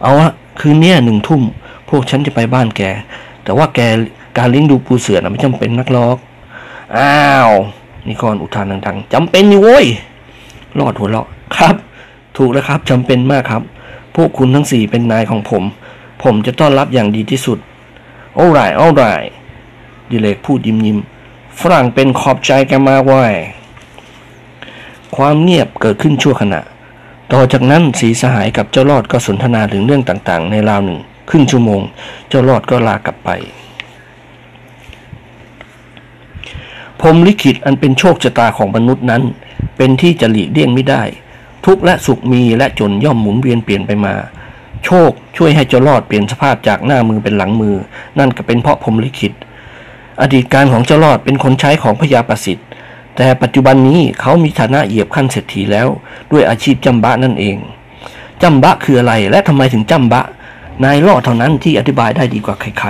[0.04, 1.41] เอาอะคืนเนี้ยหนึ่งทุ่ม
[1.89, 2.82] พวกฉันจะไปบ้านแก
[3.43, 3.80] แต่ว่าแก
[4.38, 6.17] การเลี้ยงดูปูเสือนะไม่จำเป็นนักลอก
[6.98, 7.17] อ้า
[7.48, 7.52] ว
[8.08, 9.86] นิกรอุทานดังๆจำเป็นอยู่โว้ย
[10.80, 11.76] รอดหัวเราะครับ
[12.38, 13.63] ถูกแล้วครับจำเป็นมากครับ
[14.15, 15.63] พวกคุณทั้งสี่เป็นนายของผม
[16.24, 17.58] ผมจะต้อนรับอย่างดีที่สุด
[18.36, 19.04] โอ้ไรโอ้ไร
[20.10, 20.98] ดิเลกพูดยิ้มยิ้ม
[21.62, 23.24] ฝรั่งเป็นขอบใจแกมากว้
[25.16, 26.62] ความเงียบเกิดขึ้นชั่วขณะ
[27.34, 31.82] ต่อจากนั้นสีสหายกับเจ้ารอดก็สนทนาถึงเรื่องต่างๆ ในราวหนึ่งครึ่งชั่วโมง
[32.30, 33.30] เจ้ารอดก็ลากลับไป
[37.00, 39.24] พรมลิขิตอันเป็นโชคชะตาของมนุษย์นั้น
[39.78, 41.04] เป็นที่จะหลีกเลี่ยงไม่ได้
[41.66, 44.13] ทุกและสุขมีและจนย่อมหมุนเวียนเปลี่ยนไปมา
[44.86, 47.76] โชคช่วยให้เจ้ารอดเปลี่ยนสภาพจากหน้ามือเป็นหลังมือ
[48.20, 49.34] นั่นก็เป็นเพราะพรมลิขิต
[50.21, 52.67] อดีตการของเจ้ารอดเป็นคนใช้ของพญาประสิทธิ์
[53.15, 55.88] แต่ปัจจุบันนี้เขามีฐานะเหยียบขั้นเศรษฐีแล้ว
[56.32, 57.58] ด้วยอาชีพจำบะนั่นเอง
[58.41, 60.23] จำบะคืออะไรและทำไมถึงจำบะ
[60.84, 62.89] นายรอดเท่านั้นที่อธิบายได้ดีกว่าใคร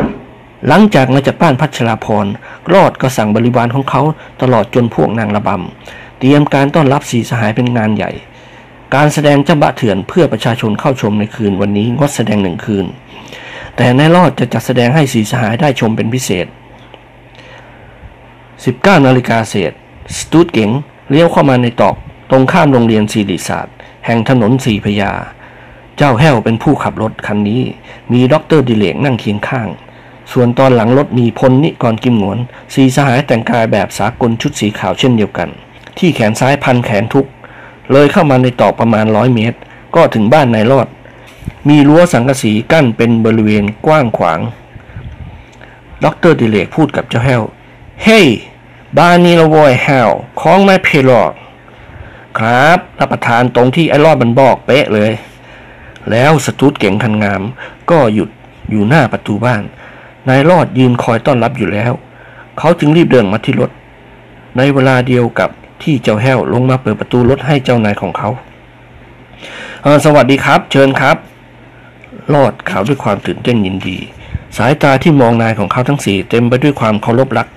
[0.00, 2.26] ๆ หลังจากมาจากบ้านพัชราพร
[2.72, 4.02] รอดก็สั่งบริวารของเขา
[4.42, 8.10] ตลอดจนพวกนางระบำเตรียมการต้อนรับสีสหายเป็นงานใหญ่
[8.94, 12.86] การแสดงจำบะเถื่อนเพื่อประชาชนเข้าชมในคืนวันนี้งดแสดงหนึ่งคืน
[13.80, 16.46] แต่นายรอดจะจัดแสดงให้สี่สหายได้ชมเป็นพิเศษ
[18.20, 19.72] 19นาฬิกาเศษ
[20.18, 20.70] สตูดเก๋ง
[21.10, 21.96] เลี้ยวเข้ามาในตอก
[22.30, 23.74] ตรงข้ามโรงเรียนศิริศาสตร์
[24.06, 25.12] แห่งถนนสี่พระยา
[25.96, 27.62] เจ้าแห้วเป็นผู้ขับรถคันนี้
[28.12, 29.68] มีด็อกเตอร์ดิเรกนั่งเคียงข้าง
[30.32, 32.38] ส่วนตอนหลังรถมีพลนิกรกิมหงวน
[32.74, 35.48] สี่สหายแต่งกายแบบสากลชุดสีขาวเช่นเดียวกัน
[35.98, 37.26] ที่แขนซ้ายพันแขนทุกข์
[37.92, 39.58] เลยเข้ามาในตอกประมาณร้อยเมตร
[39.94, 40.88] ก็ถึงบ้านนายรอด
[41.68, 44.40] มีรั้วสังกะสีกั้นเป็นบริเวณกว้างขวาง
[46.04, 47.42] ดรดิเลกพูดกับเจ้าแห้ว
[48.04, 48.26] เฮ้ย
[48.98, 51.32] บ้านนี้ละโวยแห้วของไม่เพลอก
[52.38, 55.12] ครับรับประทานตรงที่ไอ้รอดมันบอกเป๊ะเลย
[56.10, 57.42] แล้วสตูดเก่งคันงาม
[57.90, 58.30] ก็หยุด
[58.70, 59.62] อยู่หน้าประตูบ้าน
[60.28, 61.92] นายรอดยืนคอยต้อนรับอยู่แล้ว
[62.58, 63.70] เขาจึงรีบเดินมาที่รถ
[64.56, 65.50] ในเวลาเดียวกับ
[65.82, 68.28] ที่เจ้าแห้วลงมาเปิดประตูรถให้เจ้านายของเขา
[70.04, 71.16] สวัสดีครับ เชิญครับ
[72.34, 73.98] รอดกล่าวด้วยความตื่นเต้นยินดี
[74.56, 77.48] สายตาที่มองนายของเขาทั้งสี่เต็มไปด้วยความเคารพรัก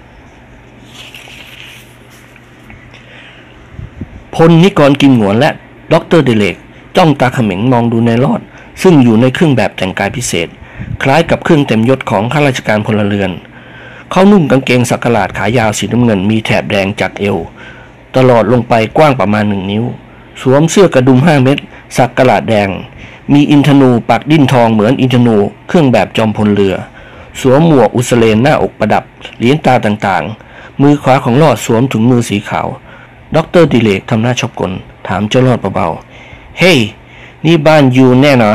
[4.35, 5.49] พลนิกรกิมหงวนและ
[5.93, 6.55] ด็อกเตอร์ดิเรก
[6.97, 8.41] จ้องตาเขม็งมองดูนายรอด
[8.81, 10.47] ซึ่งอยู่ในเครื่องแบบแต่งกายพิเศษ
[11.03, 13.31] คล้ายกับเครื่องเต็มยศของข้าราชการพลเรือน
[14.11, 17.37] เขานุ่งกางเกงสักหลาดขายาวสีน้ำเงินมีแถบแดงจากเอว
[18.15, 19.85] ตลอดลงไปกว้างประมาณหนึ่งนิ้ว
[20.41, 21.57] สวมเสื้อกระดุมห้าเม็ด
[21.97, 22.69] สักกระลาดแดง
[23.33, 26.75] มีอินทนูปักดิ้นทองเหมือนอินทนูเครื่องแบบจอมพลเรือ
[27.41, 29.03] สวมหมวกอุสเลนหน้าอกประดับ
[29.37, 32.67] เหรียญตราต่างๆ มือขวาของรอดสวมถุงมือสีขาว
[33.35, 34.71] ด็อกเตอร์ดิเรกทำหน้าชอบกล
[35.07, 36.77] ถามเจ้ารอดเบาๆเฮ้ย
[37.45, 38.53] นี่บ้าน you แน่นะ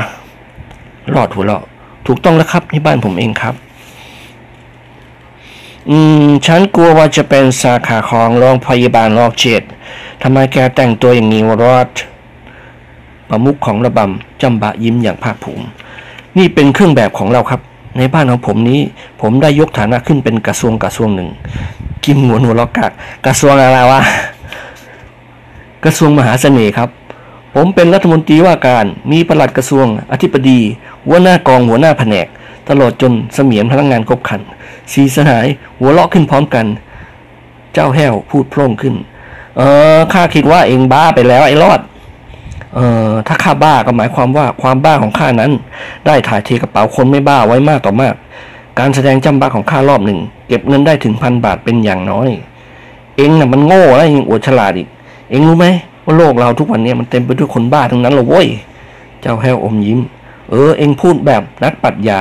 [1.14, 1.62] รอดหัวเราะ
[2.06, 3.54] ถูกต้องแล้วครับนี่บ้านผมเองครับ
[5.90, 9.62] อืม ฉันกลัวว่าจะเป็นสาขาของโรงพยาบาลโรคจิต
[10.22, 11.88] ทำไมแกแต่งตัวอย่างนี้วรอด
[13.28, 15.64] ประมุขของระบำจำบะยิ้มอย่างภาคภูมิ
[16.38, 17.61] นี่เป็นเครื่องแบบของเราครับ
[17.98, 18.81] ในบ้านของผมนี้
[19.20, 21.31] ผมได้ยกฐานะขึ้นเป็นกระทรวงกระทรวงหนึ่ง
[22.04, 22.92] กิมหัวหัวลอกกาก
[23.26, 24.00] กระทรวงอะไรวะ
[25.85, 26.88] กระทรวงมหาเสน่ห์ครับ
[27.54, 30.59] ผมเป็นรัฐมนตรีว่าการ มีประหลัดกระทรวง อธิบดี
[31.07, 32.26] หัวหน้ากองหัวหน้าแผนก
[32.68, 34.40] ตลอดจนเสมียนพนักงานครบครัน
[34.92, 35.46] สีสหาย
[35.78, 36.66] หัวเราะขึ้นพร้อมกัน
[37.74, 38.94] เจ้าแห้วพูดโพล่งขึ้น
[39.58, 39.62] เอ
[39.96, 41.80] อข้าคิดว่าเองบ้าไปแล้วไอ้รอด
[42.74, 45.52] เออถ้าข้าบ้าก็หมายความว่าความบ้าของข้านั้น
[46.06, 48.14] ได้ถ่ายเทกระเป๋าคนไม่บ้าไว้มากต่อมาก
[48.78, 50.18] การแสดงจำบ้าของข้ารอบหนึ่ง
[50.48, 52.28] เก็บเงินได้ถึงพันบาทเป็นอย่างน้อย
[53.16, 54.88] เองน่ะมันโง่และยังอวดฉลาดอีก
[55.30, 55.66] เองรู้ไหม
[56.04, 58.48] ว่าโลกเราทุกวันนี้มันเต็มไปด้วยคนบ้าทั้งนั้นเลยเว้ย
[59.20, 60.00] เจ้าแห้วอมยิ้ม
[60.50, 62.20] เออ เองพูดแบบนักปรัชญา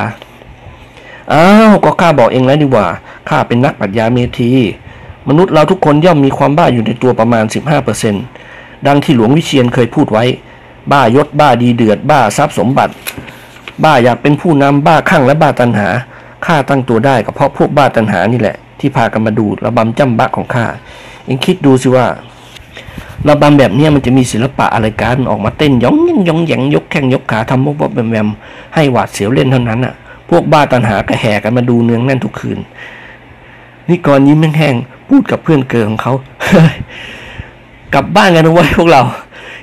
[1.33, 2.87] อ้าว ก็ข้าบอกเองแล้วดีกว่า
[3.29, 4.51] ข้าเป็นนักปรัชญาเมธี
[5.27, 7.45] มนุษย์เราทุกคนย่อมมีความบ้าอยู่ในตัวประมาณ
[8.15, 10.25] 15%ดังที่หลวงวิเชียนเคยพูดไว้
[10.91, 12.93] บ้ายศบ้าดีเดือด บ้าทรัพย์สมบัติ
[13.83, 15.87] บ้าอยากเป็นผู้นำบ้าข้างและบ้าตัณหา
[16.45, 20.65] ข้าตั้งตัวได้ก็เพราะพวกบ้าตัณหานี่แหละ ที่พากันมาดูระบำจำบะของข้า
[21.25, 22.05] เองคิดดูสิว่า
[23.27, 28.27] ระบำแบบนี้มันจะมีศิลปะอะไรกันออกมาเต้นย่องยังย่องแยงยกแข้งยกขาทำบ๊อบแวม
[28.75, 29.93] ให้หวาดเสียวเล่นเท่านั้นอะ
[30.29, 32.59] พวกบ้าตันหากระแห่กันมาดูเนืองแน่นทุกคืน
[33.89, 36.13] นี่ก่อนยิ้มแห้งๆพูดกับเพื่อนเกิดของเขา
[37.93, 39.01] กลับบ้านกันนะเว้พวกเรา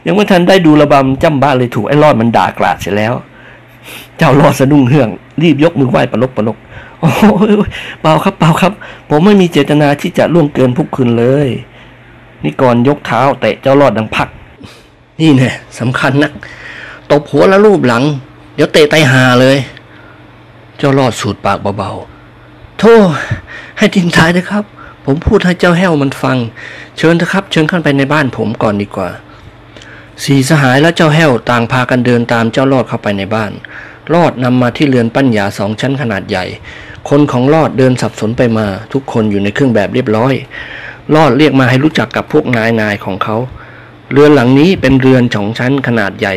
[0.07, 3.15] ยังไม่ทันได้ดูระบำจำบ้านเลยถูกไอ้รอดมันด่ากราดเสร็จแล้ว
[4.19, 5.09] เจ้ารอดสะดุ้งเฮือง
[5.43, 6.57] รีบยกมือไหว้ปลกปลก
[7.01, 7.09] โอ้
[8.01, 8.73] เปล่าครับเปล่าครับ
[9.09, 11.49] ผมไม่มีเจตนาที่จะล่วงเกินพวกคุณเลย
[12.45, 14.29] นี่ก่อนยกเท้าเตะเจ้ารอดดังพัก
[15.21, 16.33] นี่แน่สำคัญนัก
[17.11, 18.03] ตบหัวแล้วรูปหลัง
[18.55, 19.57] เดี๋ยวเตะไตหาเลย
[20.79, 22.14] เจ้ารอดสูดปากเบาๆ
[22.81, 23.09] โทษ
[23.79, 24.65] ให้ทิ้งท้ายนะครับ
[25.07, 26.37] ผมพูดให้เจ้าแห้วมันฟัง
[26.99, 29.09] เชิญเถอะครับ เชิญเข้าไปในบ้านผมก่อนดีกว่า
[30.25, 33.53] สีสหายและเจ้าแห้วต่างพากันเดินตามเจ้ารอดเข้าไปในบ้าน
[34.15, 36.45] รอดนำมาที่เรือนปัญญาสองชั้นขนาดใหญ่
[37.09, 40.35] คนของรอดเดินสับสนไปมา ทุกคนอยู่ในเครื่องแบบเรียบร้อย
[41.15, 43.37] รอดเรียกมาให้รู้จักกับพวกนายนายของเขา
[44.13, 46.35] เรือนหลังนี้เป็นเรือนสองชั้นขนาดใหญ่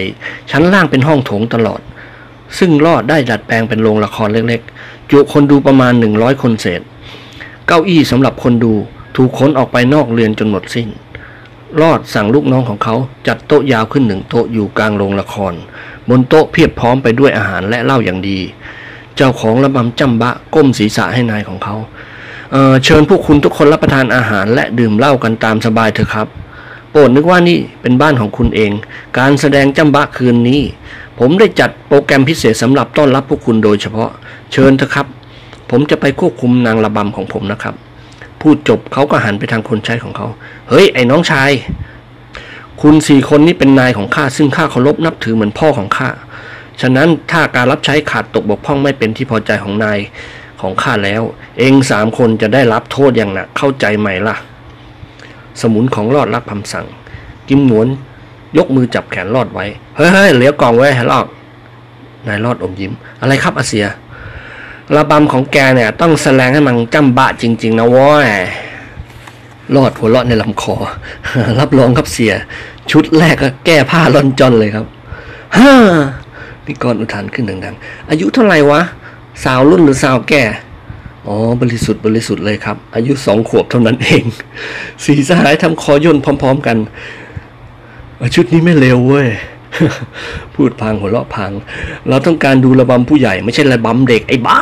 [0.52, 1.82] ชั้นล่างเป็นห้องโถงตลอด
[2.58, 4.62] ซึ่งรอดได้ดัดแปลงเป็นโรงละครเล็ก
[5.12, 6.82] จุคนดูประมาณหนึ่งร้อยคนเศษ
[7.67, 8.74] เก้าอี้สำหรับคนดู
[9.15, 10.89] ถูกขนออกไปนอกเรือนจนหมดสิ้น
[11.82, 12.96] รอดสั่งลูกน้องของเขา
[13.28, 15.54] จัดโต๊ะยาวขึ้นหนึ่งโต๊ะอยู่กลางโรงละคร
[16.10, 18.39] บนโต๊ะเพียบพร้อมไปด้วยอาหารและเหล้าอย่างดี
[19.15, 21.76] เจ้าของระบำจำบะก้มศีรษะให้นายของเขา
[22.52, 26.28] เเชิญพวกคุณทุกคนรับประทานอาหารและดื่มเหล้ากันตามสบายเถอะครับ
[26.91, 28.72] โปรดนึกว่านี่เป็นบ้านของคุณเอง
[29.17, 30.62] การแสดงจำบะคืนนี้
[31.20, 34.10] ผมได้จัดโปรแกรมพิเศษสำหรับต้อนรับพวกคุณโดยเฉพาะ
[34.54, 35.08] เชิญเถอะครับ
[35.70, 37.76] ผมจะไปควบคุมนางระบำของผมนะครับ
[38.42, 40.28] พูดจบเขาก็หันไปทางคนใช้ของเขา
[40.70, 41.52] เฮ้ย ไอ้น้องชาย
[42.82, 46.10] คุณสี่คนนี้เป็นนายของข้าซึ่งข้าเคารพนับถือเหมือนพ่อของข้า
[46.82, 50.00] ฉะนั้นถ้าการรับใช้ขาดตกบกพร่องไม่เป็นที่พอใจของนาย
[50.62, 51.22] ของข้าแล้ว
[51.60, 54.36] เองสามคนจะได้รับโทษอย่างหนักเข้าใจไหมล่ะ
[55.62, 56.86] สมุนของรอดรับคำสั่ง
[57.50, 57.88] กิมหนวน
[58.58, 59.66] ยกมือจับแขนรอดไว้
[59.98, 61.26] เฮ้ยเหลียวกล่องไว้ให้รอด
[62.28, 63.86] นายรอดอมยิ้ม อะไรครับอาเซีย
[64.96, 68.28] ระบำของแกเนี่ยต้องแสดงให้มันจำบะจริง ๆ นะว้อย
[69.76, 70.76] รอดหัวเราะในลำคอ
[71.60, 72.34] รับรองครับเสีย
[72.92, 74.86] ชุดแรกก็แก้ผ้าล่อนจอนเลยครับ
[75.58, 75.74] ฮ่า
[76.66, 78.82] นี่กรอุทานขึ้นดังๆ อายุเท่าไหร่วะ
[79.44, 80.44] สาวรุ่นหรือสาวแก่
[81.28, 84.24] อ๋อ บริสุทธิ์บริสุทธิ์เลยครับ อายุสองขวบเท่านั้นเอง
[85.04, 86.78] สีสหายทำคอย่นพร้อม ๆ กัน
[88.36, 89.28] ชุดนี้ไม่เลวเว้ย
[90.56, 91.52] พูดพังหัวเราะพัง
[92.10, 94.62] เราต้องการดูระบำผู้ใหญ่ไม่ใช่ระบำเด็กไอ้บ้า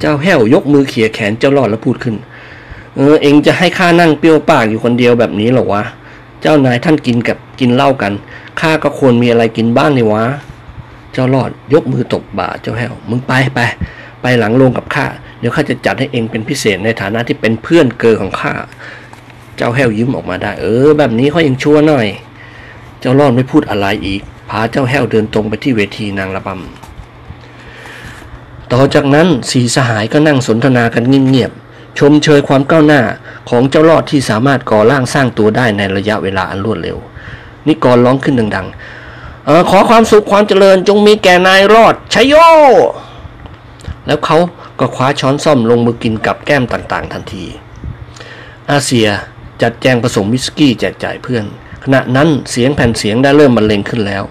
[0.00, 2.16] เจ้าแห้วยกมือเขี่ยแขนเจ้ารอดแล้วพูดขึ้น
[2.96, 5.84] เออเองจะให้ข้านั่งเปรี้ยวปากอยู่คนเดียวแบบนี้เหรอวะ
[6.40, 8.12] เจ้านายท่านกินกับกินเหล้ากัน
[8.60, 10.24] ข้าก็ควรมีอะไรกินบ้างนี่วะ
[11.12, 13.58] เจ้ารอดยกมือตบบ่าเจ้าแห้วมึงไปไป
[14.22, 15.06] ไปหลังโรงกับข้า
[15.38, 18.54] เดี๋ยวข้าจะจัดให้เองเป็นพิเศษในฐานะที่เป็นเพื่อนเกอของข้า
[19.56, 22.06] เจ้าแห้วยิ้มออกมาได้ เออ แบบนี้เขายังชั่วหน่อย
[23.00, 33.02] เจ้ารอดไม่พูดอะไรอีก พาเจ้าแห้วเดินตรงไปที่เวทีนางระบำต่อจากนั้นสีสหายก็นั่งสนทนากันเงียบๆชมเชยความก้าวหน้า
[33.50, 36.98] ของเจ้ารอดที่สามารถก่อร่างสร้างตัวได้ในระยะเวลาอันรวดเร็ว
[37.66, 42.34] นิกรร้องขึ้นดังๆออขอความสุขความเจริญจงมีแก่นายรอดชัยโย
[44.06, 44.38] แล้วเขา
[44.80, 47.44] ก็คว้าช้อนซ่อมลงมือกินกับแก้มต่างๆ ทันที
[48.70, 49.08] อาเซีย
[49.62, 51.44] จัดแจงผสมวิสกี้แจกจ่ายเพื่อน
[51.84, 54.24] ขณะนั้นเสียงแผ่นเสียงได้เริ่มบรรเลงขึ้นแล้ว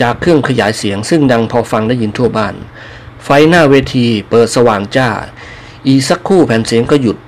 [0.00, 2.54] จากเครื่องขยายเสียงซึ่งดังพอฟังได้ยินทั่วบ้าน
[3.24, 5.08] ไฟหน้าเวทีเปิดสว่างจ้า
[5.86, 7.18] อีสักคู่แผ่นเสียงก็หยุด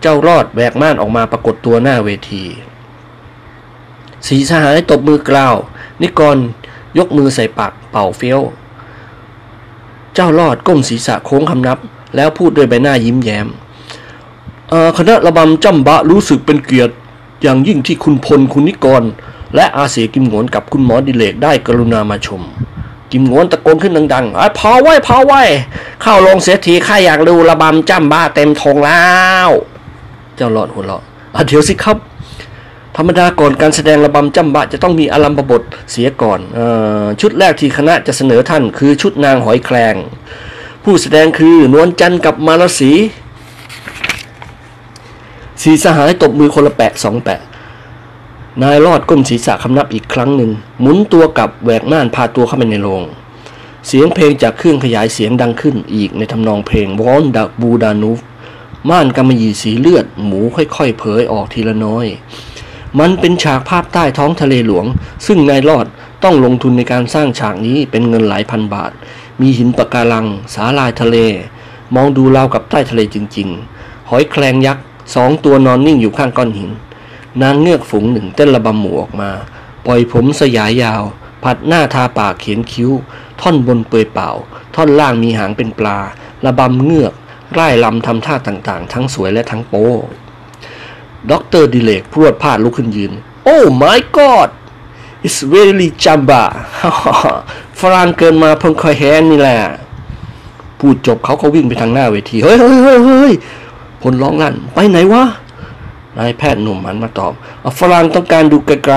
[0.00, 2.44] เจ้ารอดแบกม่านออกมาปรากฏตัวหน้าเวที
[4.26, 5.56] สีสหายตบมือกล่าว
[6.02, 6.38] นิกร
[6.98, 8.40] ยกมือใส่ปากเป่าเฟี้ยว
[10.14, 11.78] เจ้ารอดก้มศีรษะโค้งคำนับ
[12.16, 13.46] แล้วพูดด้วยใบหน้ายิ้มแย้ม
[14.98, 16.94] คณะระบำจำบะรู้สึกเป็นเกียรติ
[17.42, 19.02] อย่างยิ่งที่คุณพลคุณนิกร
[19.54, 22.42] และอาเสกิมโงนกับคุณหมอดิเลกได้กรุณามาชม
[23.12, 25.42] กิมโงนตะโกนขึ้นดังๆไอ้พอไว้พอไว้
[26.02, 29.02] เข้าลงเสียทีข้าอยากดูระบำจำบ้าเต็มทงแล้
[29.46, 29.48] ว
[30.36, 31.02] เจ้าหลอดหัวเราะ
[31.34, 31.96] อะเดี๋ยวสิครับ
[32.96, 36.60] ธรรมดาก่อนการแสดงระบำจำบะจะต้องมีอารัมพบทเสียก่อนอ
[37.02, 39.94] อชุดแรกที่คณะจะเสนอท่านคือชุดนางหอยแครง
[40.84, 42.92] ผู้แสดงคือนวลจันทร์กับมาลสี
[45.62, 47.40] สีสหายตบมือคนละแปะสองแปะ
[48.62, 53.02] นายรอดก้มศีรษะคำนับอีกครั้งหนึ่ง หมุนตัวกลับแหวกม่านพาตัวเข้าไปในโรง
[53.86, 58.20] เสียงเพลงจากเครื่องขยายเสียงดังขึ้นอีกในทำนองเพลงวอนดักบูดานูฟ
[58.90, 62.06] ม่านกำมะหยี่สีเลือด หมูค่อยๆ เผยออกทีละน้อย
[62.98, 64.86] มันเป็นฉากภาพใต้ท้องทะเลหลวง
[65.26, 65.86] ซึ่งนายรอด
[66.24, 68.92] ต้องลงทุนในการสร้างฉากนี้เป็นเงินหลายพันบาท
[69.40, 71.16] มีหินปะการัง สาลายทะเล
[71.94, 73.48] มองดูราวกับใต้ทะเลจริง
[73.78, 74.84] ๆ หอยแครงยักษ์
[75.14, 76.70] สองตัวนอนนิ่งอยู่ข้างก้อนหิน
[77.42, 79.30] นางเงือกฝูงหนึ่งเต้นระบำหมูออกมา
[79.86, 81.02] ปล่อยผมสยายยาว
[81.42, 82.90] ผัดหน้าทาปากเขียนคิ้ว
[83.40, 84.30] ท่อนบนเปลือยเปล่า
[84.74, 85.98] ท่อนล่างมีหางเป็นปลา
[86.44, 87.12] ระบำเงือก
[87.52, 89.86] ร่ายรำทำท่าต่างๆ ทั้งสวยและทั้งโป้
[91.30, 93.12] ด็อกเตอร์ดิเรกพรวดพลาดลุกขึ้นยืน
[93.44, 94.50] โอ้ my god
[95.26, 96.42] it's really jamba
[97.80, 99.60] ฝรั่งเกิดมาเพิ่งเคยเห็นนี่แหละ
[100.78, 103.32] พูดจบเขาก็วิ่งไปทางหน้าเวที เฮ้ยเฮ้ยเฮ้ยเฮ้ย
[104.02, 105.24] พลร้องลั่นไปไหนวะ
[106.18, 107.32] นายแพทย์หนุ่มหันมาตอบ
[107.78, 108.96] ฝรั่งต้องการดูใกล้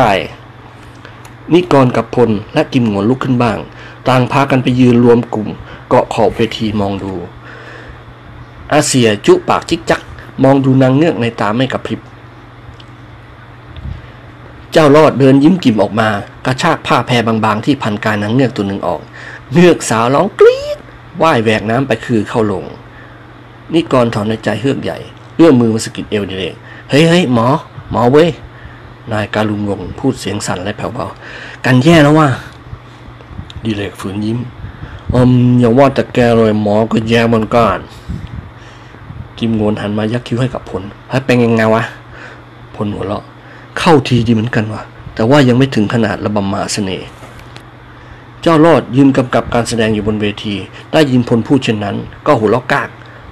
[0.75, 3.57] ๆนิกรกับพลและกิมหงวนลุกขึ้นบ้าง
[4.07, 5.49] ต่างพากันไปยืนรวมกลุ่ม
[5.89, 7.13] เกาะขอบเวทีมองดู
[8.71, 10.01] อาเซียจุปากจิกจัก
[10.43, 11.99] มองดูนางเงือกในตาไม่กระพริบ
[14.71, 16.09] เจ้ารอดเดินยิ้มกิ่มออกมา
[16.45, 19.01] กระชากผ้าแพรบางๆ ที่พันกายนางเงือกตัวหนึ่งออก
[19.53, 20.77] เงือกสาวร้องกรี๊ด
[21.21, 22.65] ว่ายแหวกน้ำไปคือเข้าลง
[23.73, 24.97] นิกรถอนในใจเฮือกใหญ่
[25.37, 26.55] เอื้อมมือมาสกิดเอวดิเลก
[26.89, 27.47] เฮ้ยเฮ้ยหมอ
[27.91, 28.29] หมอเว้ย
[29.11, 31.05] นายการุณวงพูดเสียงสั่นและแผ่วเบา
[31.65, 32.27] กันแย่แล้วว่า
[33.63, 34.39] ดิเลกฝืนยิ้ม
[35.13, 37.79] อืมอย่าว่าแต่แกเลยหมอก็แย่เหมือนกัน
[39.37, 41.83] กิมโงนหันมายักคิ้วให้กับพลเฮ้ยเป็นยังไงวะ
[42.75, 43.23] พลหัวเราะ
[43.79, 44.81] เข้าทีดีเหมือนกันวะ
[45.15, 47.07] แต่ว่ายังไม่ถึงขนาดระบำมาเสน่ห์
[48.41, 50.55] เจ้ารอดยืนกำกับการแสดงอยู่บนเวที
[50.91, 52.89] ได้ยินพลพูดเช่นนั้น ก็หัวเราะกาก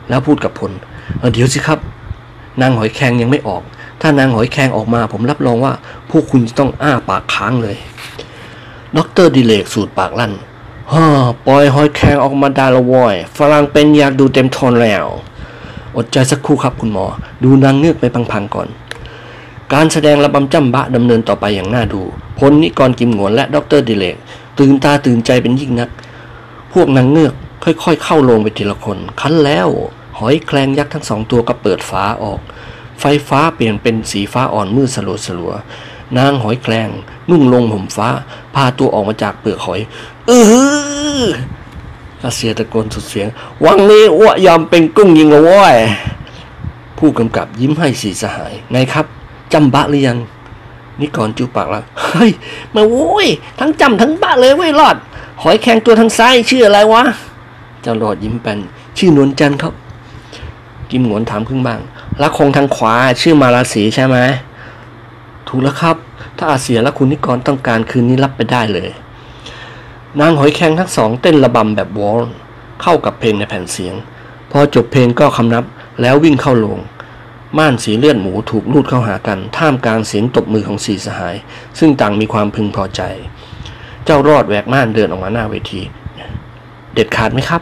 [0.10, 0.72] แล้วพูดกับพล
[1.20, 1.80] เดี๋ยวสิครับ
[2.62, 3.64] นางหอยแครงยังไม่ออก
[4.02, 5.74] ถ้านางหอยแครงออกมา ผมรับรองว่า
[6.12, 7.78] พวกคุณจะต้องอ้าปากค้างเลย
[8.98, 10.34] ด็อกเตอร์ดิเลกสูดปากลั่น
[10.94, 11.06] ฮ่า
[11.48, 15.06] ปล่อยหอยแครงออกมาได้ละโว้ยฝรั่งเป็นอยากดูเต็มทนแล้ว
[15.98, 17.06] อดใจสักครู่ครับคุณหมอ
[17.44, 18.68] ดูนางเงือกไปพลางๆก่อน
[19.74, 22.02] การแสดงระบำจ้ำบ๊ะดำเนินต่อไปอย่างน่าดู
[22.38, 24.16] พลนิกรกิมหงวนและดร.ดิเลก
[24.58, 25.90] ตื่นตาตื่นใจเป็นยิ่งนัก
[26.74, 29.68] พวกนางเงือก ค่อยๆ เข้าลงไปทีละคน คันแล้ว
[30.20, 32.40] หอยแครงยักษ์ทั้งสองตัวก็เปิดฟ้าออก
[33.00, 35.54] ไฟฟ้าเปลี่ยนเป็นสีฟ้าอ่อนมืดสลัวสลัว
[36.18, 36.90] นางหอยแครง
[37.30, 38.08] นุ่งลงห่มฟ้า
[38.56, 39.80] พาตัวออกมาจากเปลือกหอย
[40.28, 40.32] เอ
[41.22, 41.26] อ
[42.24, 43.28] อาเซียตะโกนสุดเสียง
[43.66, 45.76] วังนี้อ้วยอมเป็นกุ้งยิงละว้ย
[46.98, 49.06] ผู้กำกับยิ้มให้สีสหาย ไงครับ
[49.54, 50.18] จำบะหรือยัง
[51.00, 52.32] นี่ก่อนจูปากล้วเฮ้ย
[52.76, 53.28] มาโว้ย
[53.60, 54.96] ทั้งจำทั้งบะเลยเว้ยรอด
[55.42, 57.04] หอยแครงตัวทางซ้ายชื่ออะไรวะ
[57.84, 58.60] เจ้ารอดยิ้มเป็น
[58.98, 59.74] ชื่อนวลจันทร์ครับ
[60.92, 61.80] กิมหงวนถามขึ้นบ้าง
[62.20, 64.18] แล้วคงทางขวาชื่อมาราศีใช่ไหม
[65.48, 65.96] ถูกแล้วครับ
[66.38, 68.90] ถ้าอาเซียและคุณนิกรต้องการคืนนี้รับไปได้เลย
[70.20, 72.22] นางหอยแครงทั้งสองเต้นระบำแบบวอล
[72.82, 73.96] เข้ากับเพลงในแผ่นเสียง
[74.52, 75.64] พอจบเพลงก็คำนับ
[76.02, 76.78] แล้ววิ่งเข้าลง
[77.58, 81.36] ม่านสีเลือดหมูถูกลูดเข้าหากัน ท่ามกลางเสียงตบมือของสี่สหาย
[81.80, 83.02] ซึ่งต่างมีความพึงพอใจ
[84.06, 85.82] เจ้ารอดแหวกม่านเดินออกมาหน้าเวที
[86.94, 87.62] เด็ดขาดไหมครับ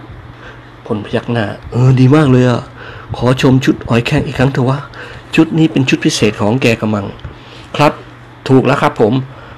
[0.96, 2.62] ลพยักหน้า เออดีมากเลยอะ
[3.18, 4.80] ขอชมชุดหอยแครงอีกครั้งเถอะวะ
[5.36, 7.06] ชุดนี้เป็นชุดพิเศษของแกกำมัง
[7.76, 7.94] ครับ
[8.50, 9.14] ถูกแล้วครับผม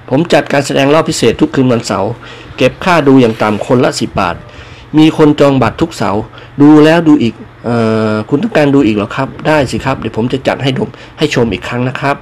[0.10, 2.12] ผมจัดการแสดงรอบพิเศษทุกคืนวันเสาร์
[2.58, 4.36] เก็บค่าดูอย่างต่ำคนละสิบบาท
[4.98, 6.22] มีคนจองบัตรทุกเสาร์
[6.62, 7.34] ดูแล้วดูอีก
[7.66, 7.78] เอ่
[8.14, 12.16] อ คุณต้องการดูอีกหรอครับ ได้สิครับ เดี๋ยวผมจะจัดให้ดมให้ชมอีกครั้งนะครับ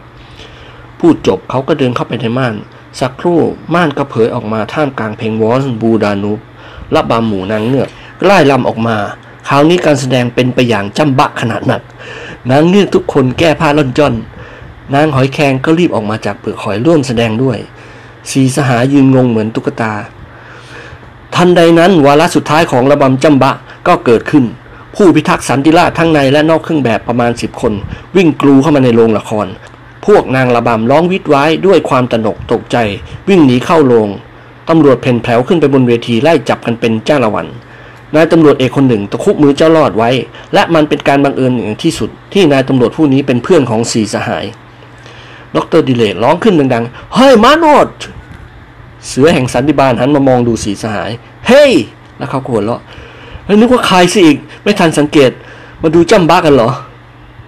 [0.99, 2.53] พูดจบเขาก็เดินเข้าไปในม่าน
[2.99, 3.39] สักครู่
[3.73, 6.39] ม่านก็เผยออกมาท่ามกลางเพลงวอลส์บูดานูบ
[6.95, 7.89] ระบำหมูนางเงือก
[8.25, 8.97] ไล่ลำออกมา
[9.47, 11.81] คราวนี้การแสดงเป็นไปอย่างจำบะขนาดหนัก
[12.49, 14.13] นางเงือกทุกคนแก้ผ้าล่อนจ้อน
[14.93, 17.57] นางหอยแครงก็รีบออกมาจากเปลือกหอยร่วมแสดงด้วย
[18.31, 19.93] สีสหายยืนงงเหมือนตุ๊กตา
[21.35, 23.51] ทันใดนั้นวาระสุดท้ายของระบำจำบะ
[23.87, 24.45] ก็เกิดขึ้น
[24.95, 27.73] ผู้พิทักษ์สันติราษทั้งในและนอกเครื่องแบบประมาณสิบคน
[28.15, 29.47] วิ่งกลูเข้ามาในโรงละคร
[30.05, 32.77] พวกนางระบำร้องวิดไว้ด้วยความตระหนกตกใจ
[33.29, 34.09] วิ่งหนีเข้าโรง
[34.69, 37.47] ตำรวจเพ่นแผลวขึ้นไปบนเวทีไล่จับกันเป็นจ้าละวัน
[38.15, 40.09] นายตำรวจเอกคนหนึ่งตะคุบมือเจ้ารอดไว้
[40.53, 44.45] และมันเป็นการบังเอิญอย่างที่สุด ที่นายตำรวจผู้นี้เป็นเพื่อนของสีสหาย
[45.55, 47.87] ดรดิเลตร้องขึ้นดังๆ เฮ้ยมาโนด
[49.07, 51.11] เสือแห่งสันติบาลหันมามองดูสีสหาย
[51.47, 51.71] เฮ้ย
[52.17, 52.79] แล้วเขาโกรธแล้ว
[53.45, 55.31] แล้วนึกว่าใครสิอีก ไม่ทันสังเกต
[55.81, 56.69] มาดูจำบ้ากันเหรอ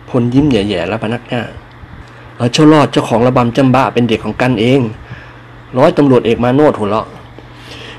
[0.09, 1.41] พลยิ้มแย่ๆแล้วพนักหน้า
[2.37, 4.81] เออเจ้ารอดเจ้าของระบำจำบ้าเป็นเด็กของกันเอง
[5.77, 7.07] ร้อยตำรวจเอกมาโนดหัวเราะ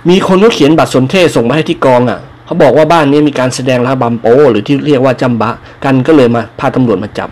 [0.08, 5.50] มีคนเขาเขียนบัตรสนเทศส่งมาให้ที่กองอะ เขาบอกว่าบ้านนี้มีการแสดงระบำโป หรือที่เรียกว่าจำบะ
[5.84, 7.30] กันก็เลยมาพาตำรวจมาจับ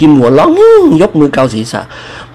[0.00, 0.50] กิมหัวร้อง
[1.02, 1.80] ยกมือเกาศีรษะ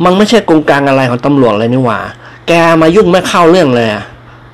[0.03, 1.99] มันไม่ใช่กองกลางอะไรของตำรวจเลยนี่หว่า
[2.47, 2.51] แก
[2.81, 3.87] มายุ่งไม่เข้าเรื่องเลย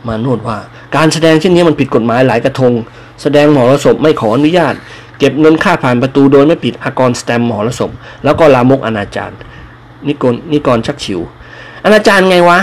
[0.07, 0.57] มาโนดว่า
[0.95, 2.73] การแสดงเช่นนี้มันผิดกฎหมายหลายกระทง
[3.21, 4.73] แสดงหมอรสพไม่ขออนุญาต
[5.19, 7.91] เก็บเงินค่าผ่านประตูโดยไม่ปิดอากรสแตมหมอรสพ
[8.23, 9.31] แล้วก็ลามกอนาจาร
[10.07, 11.19] นิกรนิกรชักฉิว
[11.83, 12.59] อนาจารไงวะ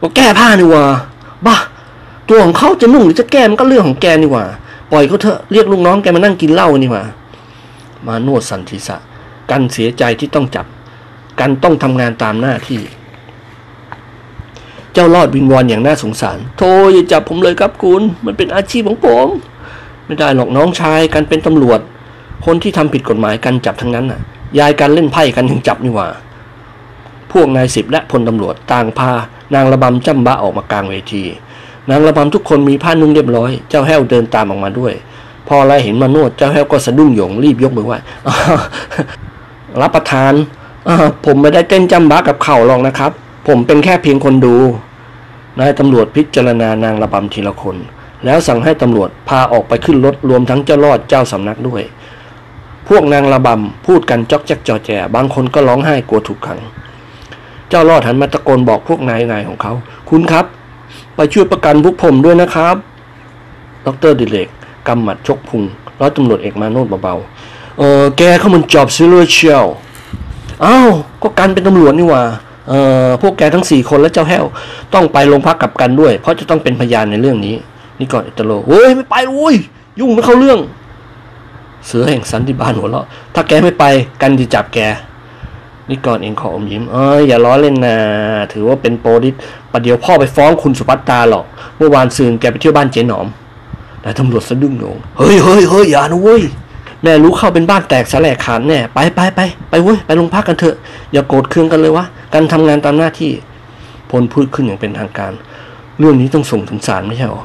[0.00, 0.84] ก็แก้ผ้านี่ว่า
[1.46, 1.56] บ้า
[2.28, 4.44] ตัวของเขาจะนุ่งหรือจะแก้มันก็เรื่องของแกนี่หว่า
[4.92, 7.02] ปล่อยเขาเถอะเรียกลูกน้องแกมานั่งกินเหล้านี่หว่า
[8.06, 8.96] มาโนดสันทิษะ
[9.50, 10.66] กันเสียใจที่ต้องจับ
[11.40, 12.80] กันต้องทำงานตามหน้าที่
[14.92, 19.28] เจ้ารอดวิงวอนอย่างน่าสงสารโธ่อย่าจับผมเลยครับคุณ มันเป็นอาชีพของผม
[20.06, 21.80] ไม่ได้หรอกน้องชายกันเป็นตำรวจ
[22.46, 24.20] คนที่ทำผิดกฎหมายกันจับทั้งนั้นน่ะ
[24.58, 26.08] ยายกันเล่นไพ่กันถึงจับนี่หว่า
[27.32, 29.12] พวกนายสิบและพลตำรวจต่างพา
[29.54, 31.24] นางระบำจำบะออกมากลางเวที
[31.90, 34.92] นางระบำทุกคนมีผ้านุ่งเรียบร้อย เจ้าแห้วเดินตามออกมาด้วย
[35.48, 37.98] พอไรเห็นมาโนดเจ้าแห้วก็สะดุ้งหยงรีบยกมือไหว้
[39.80, 40.32] รับประทาน
[40.88, 40.90] อ
[41.24, 43.12] ผมไม่ได้เต้นจำบะกับเข่าหรอกนะครับ
[43.48, 44.54] ผมเป็นแค่เพียงคนดู
[45.58, 47.76] นายตำรวจพิจารณานางระบำทีละคน
[48.24, 51.82] แล้วสั่งให้ตำรวจพาออกไปขึ้นรถรวมทั้งเจ้ารอดเจ้าสำนักด้วย
[52.88, 56.60] พวกนางระบำพูดกันจอกแจ๊กจอแจ บางคนก็ร้องไห้กลัวถูกขัง
[57.68, 59.72] เจ้ารอดหันมาตะโกนบอกพวกนายนายของเขา
[60.10, 60.46] คุณครับ
[61.16, 62.76] ไปช่วยประกันพวกผมด้วยนะครับ
[63.86, 64.48] ดรดิเลก
[64.88, 65.62] กำหมัดชกพุง
[66.00, 69.64] ร้อยตำรวจเอกมาโนดเบาๆ เออแกเขามันจอบซิลเชียว
[70.64, 70.90] อ้าว
[71.22, 72.22] ก็กันเป็นตำรวจนี่ว่า
[72.68, 74.44] เอ่อพวกแกทั้งสี่คนและเจ้าแห้ว
[74.94, 77.54] ต้องไปโรงพักกับกันด้วย เพราะจะต้องเป็นพยานในเรื่องนี้
[77.98, 79.54] นี่ก่อนอิตาโลเฮ้ยไม่ไปโว้ย
[79.98, 80.58] ยุ่งไม่เข้าเรื่อง
[81.86, 83.84] เสือแห่งสันติบาลหัวเราะถ้าแกไม่ไป
[84.22, 84.78] กันจะจับแก
[85.92, 87.96] นี่ก่อนเองขออมยิ้มเอ้ยอย่าล้อเล่นนะ
[88.52, 89.34] ถือว่าเป็นโปรดิส
[89.72, 91.44] ประเดี๋ยวพ่อไปฟ้องคุณสุภัตตาหรอก
[91.78, 93.26] เมื่อวานซืนแกไปเที่ยวบ้านเจ๊หนอม
[94.04, 96.42] นายตำรวจสะดุ้งโหนงเฮ้ยเฮ้ยเฮ้ยอย่านะเว้ย
[97.02, 99.40] แม่รู้เข้าเป็นบ้านแตกสลายขาดแน่ไปไปไป
[99.70, 100.76] ไปเว้ยไปโรงพักกันเถอะ
[101.12, 103.32] อย่าโกรธเคืองกันเลยวะกันทำงานตามหน้าที่
[104.10, 105.32] พลพูดขึ้นอย่างเป็นทางการ
[105.98, 107.42] เรื่องนี้ต้องส่งถึงศาลไม่ใช่หรอ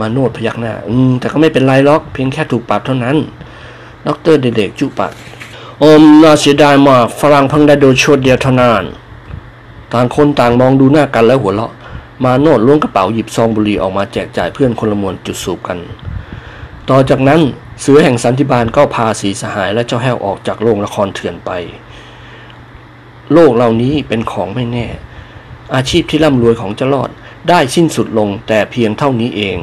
[0.00, 3.16] มาโนดพยักหน้า อืมแต่ก็ไม่เป็นไรหรอกเพียงแค่ถูกปรับเท่านั้น
[4.06, 5.12] ดรเด็กๆจุปาก
[5.84, 8.84] อมน่าเสียดายมากฝรั่งเพังได้โดนชดเดียวเท่านั้น
[9.92, 11.72] ต่างคนต่างมองดูหน้ากันแล้วหัวเราะ
[12.24, 15.78] มาโนดล้วงกระเป๋าหยิบซองบุหรี่ออกมาแจกจ่ายเพื่อนคนละมวนจุดสูบกัน
[16.90, 17.40] ต่อจากนั้น
[17.80, 21.50] เสือแห่งสันติบาลก็พาสีสหายและเจ้าแห้วออกจากโรงละครเถื่อนไป
[23.32, 24.86] โลกเหล่านี้เป็นของไม่แน่
[25.74, 27.10] อาชีพที่ร่ำรวยของเจ้ารอด
[27.48, 29.58] ได้สิ้นสุดลงแต่เพียงเท่านี้เอง